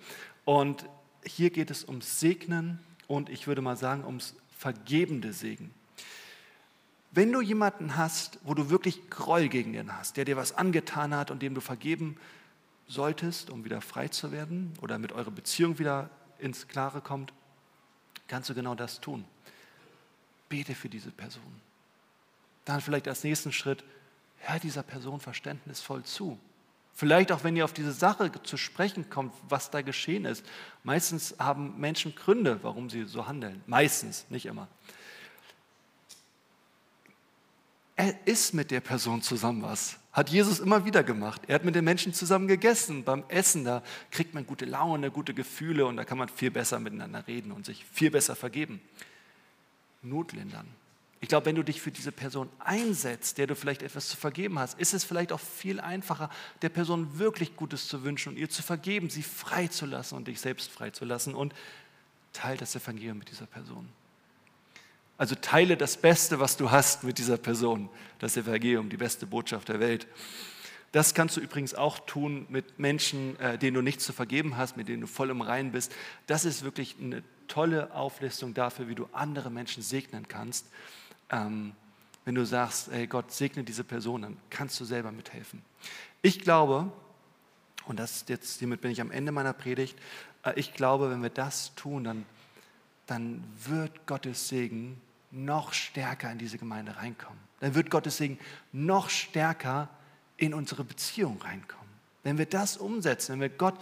Und 0.46 0.86
hier 1.26 1.50
geht 1.50 1.72
es 1.72 1.86
ums 1.86 2.20
Segnen 2.20 2.80
und 3.08 3.30
ich 3.30 3.48
würde 3.48 3.62
mal 3.62 3.78
sagen 3.78 4.06
ums 4.06 4.36
vergebende 4.58 5.34
Segen. 5.34 5.74
Wenn 7.12 7.32
du 7.32 7.42
jemanden 7.42 7.96
hast, 7.96 8.40
wo 8.44 8.54
du 8.54 8.70
wirklich 8.70 9.10
Groll 9.10 9.48
gegen 9.48 9.74
den 9.74 9.98
hast, 9.98 10.18
der 10.18 10.26
dir 10.26 10.38
was 10.38 10.56
angetan 10.56 11.16
hat 11.16 11.32
und 11.32 11.42
dem 11.42 11.56
du 11.56 11.62
vergeben 11.62 12.18
solltest, 12.88 13.50
um 13.50 13.66
wieder 13.66 13.82
frei 13.82 14.08
zu 14.08 14.32
werden 14.32 14.74
oder 14.82 15.00
mit 15.00 15.12
eurer 15.12 15.32
Beziehung 15.32 15.80
wieder 15.80 16.10
ins 16.40 16.68
Klare 16.68 17.02
kommt, 17.02 17.34
kannst 18.28 18.50
du 18.50 18.54
genau 18.54 18.76
das 18.76 19.02
tun. 19.02 19.26
Bete 20.50 20.76
für 20.76 20.90
diese 20.90 21.12
Person 21.12 21.67
dann 22.70 22.82
vielleicht 22.82 23.08
als 23.08 23.24
nächsten 23.24 23.52
Schritt, 23.52 23.84
hör 24.40 24.60
dieser 24.60 24.84
Person 24.84 25.20
verständnisvoll 25.20 26.04
zu. 26.04 26.40
Vielleicht 26.94 27.32
auch, 27.32 27.44
wenn 27.44 27.56
ihr 27.56 27.66
auf 27.66 27.74
diese 27.74 27.92
Sache 27.92 28.32
zu 28.44 28.58
sprechen 28.58 29.10
kommt, 29.10 29.34
was 29.48 29.70
da 29.70 29.82
geschehen 29.82 30.26
ist. 30.26 30.44
Meistens 30.84 31.36
haben 31.38 31.80
Menschen 31.80 32.16
Gründe, 32.16 32.60
warum 32.64 32.90
sie 32.90 33.04
so 33.06 33.28
handeln. 33.28 33.62
Meistens, 33.68 34.26
nicht 34.30 34.48
immer. 34.48 34.68
er 37.98 38.16
isst 38.26 38.54
mit 38.54 38.70
der 38.70 38.80
Person 38.80 39.24
zusammen 39.24 39.64
was. 39.64 39.98
Hat 40.14 40.30
Jesus 40.30 40.60
immer 40.60 40.86
wieder 40.86 41.04
gemacht. 41.04 41.42
Er 41.48 41.56
hat 41.56 41.66
mit 41.66 41.74
den 41.74 41.84
Menschen 41.84 42.14
zusammen 42.14 42.48
gegessen. 42.48 43.04
Beim 43.04 43.24
Essen, 43.28 43.66
da 43.66 43.82
kriegt 44.12 44.36
man 44.36 44.46
gute 44.46 44.66
Laune, 44.66 45.10
gute 45.10 45.34
Gefühle 45.34 45.86
und 45.86 45.98
da 45.98 46.06
kann 46.06 46.20
man 46.20 46.30
viel 46.30 46.52
besser 46.52 46.80
miteinander 46.80 47.28
reden 47.28 47.52
und 47.52 47.66
sich 47.66 47.84
viel 47.92 48.12
besser 48.12 48.36
vergeben. 48.36 48.80
Notlindern. 50.04 50.68
Ich 51.20 51.30
glaube, 51.30 51.48
wenn 51.48 51.56
du 51.56 51.64
dich 51.64 51.82
für 51.82 51.92
diese 51.92 52.12
Person 52.12 52.50
einsetzt, 52.60 53.40
der 53.40 53.48
du 53.48 53.56
vielleicht 53.56 53.82
etwas 53.82 54.08
zu 54.08 54.18
vergeben 54.18 54.60
hast, 54.60 54.80
ist 54.80 54.94
es 54.94 55.04
vielleicht 55.04 55.32
auch 55.32 55.40
viel 55.40 55.80
einfacher, 55.80 56.30
der 56.62 56.70
Person 56.70 57.18
wirklich 57.18 57.56
Gutes 57.56 57.88
zu 57.88 58.04
wünschen 58.04 58.34
und 58.34 58.38
ihr 58.38 58.50
zu 58.50 58.62
vergeben, 58.62 59.10
sie 59.10 59.24
freizulassen 59.24 60.16
und 60.16 60.28
dich 60.28 60.40
selbst 60.40 60.70
freizulassen 60.70 61.34
und 61.34 61.56
teile 62.34 62.58
das 62.58 62.76
Evangelium 62.76 63.18
mit 63.18 63.32
dieser 63.32 63.48
Person. 63.48 63.90
Also 65.18 65.34
teile 65.34 65.76
das 65.76 65.98
Beste, 65.98 66.40
was 66.40 66.58
du 66.58 66.70
hast 66.70 67.04
mit 67.04 67.18
dieser 67.18 67.38
Person, 67.38 67.90
das 68.20 68.38
Evangelium, 68.38 68.90
die 68.90 68.98
beste 68.98 69.26
Botschaft 69.26 69.70
der 69.70 69.80
Welt. 69.80 70.08
Das 70.92 71.16
kannst 71.16 71.36
du 71.36 71.42
übrigens 71.42 71.74
auch 71.74 72.00
tun 72.00 72.46
mit 72.50 72.78
Menschen, 72.78 73.38
äh, 73.40 73.58
denen 73.58 73.74
du 73.74 73.82
nichts 73.82 74.06
zu 74.06 74.14
vergeben 74.14 74.56
hast, 74.58 74.78
mit 74.78 74.88
denen 74.88 75.02
du 75.02 75.08
voll 75.08 75.32
im 75.32 75.42
Reinen 75.42 75.72
bist. 75.72 75.92
Das 76.28 76.46
ist 76.46 76.64
wirklich 76.64 76.96
eine 77.02 77.24
tolle 77.48 77.94
Auflistung 77.94 78.54
dafür, 78.54 78.88
wie 78.88 78.96
du 78.96 79.10
andere 79.12 79.50
Menschen 79.50 79.82
segnen 79.82 80.28
kannst. 80.28 80.68
Ähm, 81.30 81.74
wenn 82.26 82.36
du 82.36 82.46
sagst, 82.46 82.92
hey 82.92 83.08
Gott, 83.08 83.32
segne 83.32 83.64
diese 83.64 83.84
Person, 83.84 84.22
dann 84.22 84.38
kannst 84.50 84.80
du 84.80 84.86
selber 84.86 85.12
mithelfen. 85.12 85.62
Ich 86.22 86.42
glaube, 86.42 86.92
und 87.86 87.98
das 88.00 88.26
jetzt, 88.28 88.60
hiermit 88.60 88.82
bin 88.82 88.92
ich 88.92 89.00
am 89.00 89.12
Ende 89.12 89.32
meiner 89.32 89.54
Predigt, 89.54 89.98
äh, 90.44 90.54
ich 90.56 90.74
glaube, 90.74 91.10
wenn 91.10 91.24
wir 91.24 91.30
das 91.30 91.74
tun, 91.76 92.04
dann, 92.04 92.26
dann 93.06 93.44
wird 93.66 94.06
Gottes 94.08 94.50
Segen 94.50 95.02
noch 95.32 95.74
stärker 95.74 96.32
in 96.32 96.38
diese 96.38 96.58
Gemeinde 96.58 96.98
reinkommen. 96.98 97.40
Dann 97.60 97.76
wird 97.76 97.90
Gottes 97.90 98.18
Segen 98.18 98.40
noch 98.72 99.10
stärker 99.10 99.90
in 100.38 100.54
unsere 100.54 100.84
Beziehung 100.84 101.42
reinkommen. 101.42 101.88
Wenn 102.24 102.38
wir 102.38 102.46
das 102.46 102.78
umsetzen, 102.78 103.34
wenn 103.34 103.42
wir 103.42 103.50
Gott, 103.50 103.76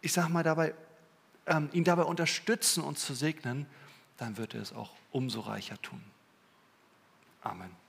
ich 0.00 0.12
sage 0.12 0.30
mal 0.30 0.42
dabei, 0.42 0.74
ähm, 1.46 1.68
ihn 1.72 1.84
dabei 1.84 2.04
unterstützen, 2.04 2.82
uns 2.82 3.04
zu 3.04 3.14
segnen, 3.14 3.66
dann 4.22 4.36
wird 4.36 4.54
er 4.54 4.62
es 4.62 4.72
auch 4.72 4.90
umso 5.10 5.40
reicher 5.40 5.82
tun. 5.82 6.00
Amen. 7.42 7.81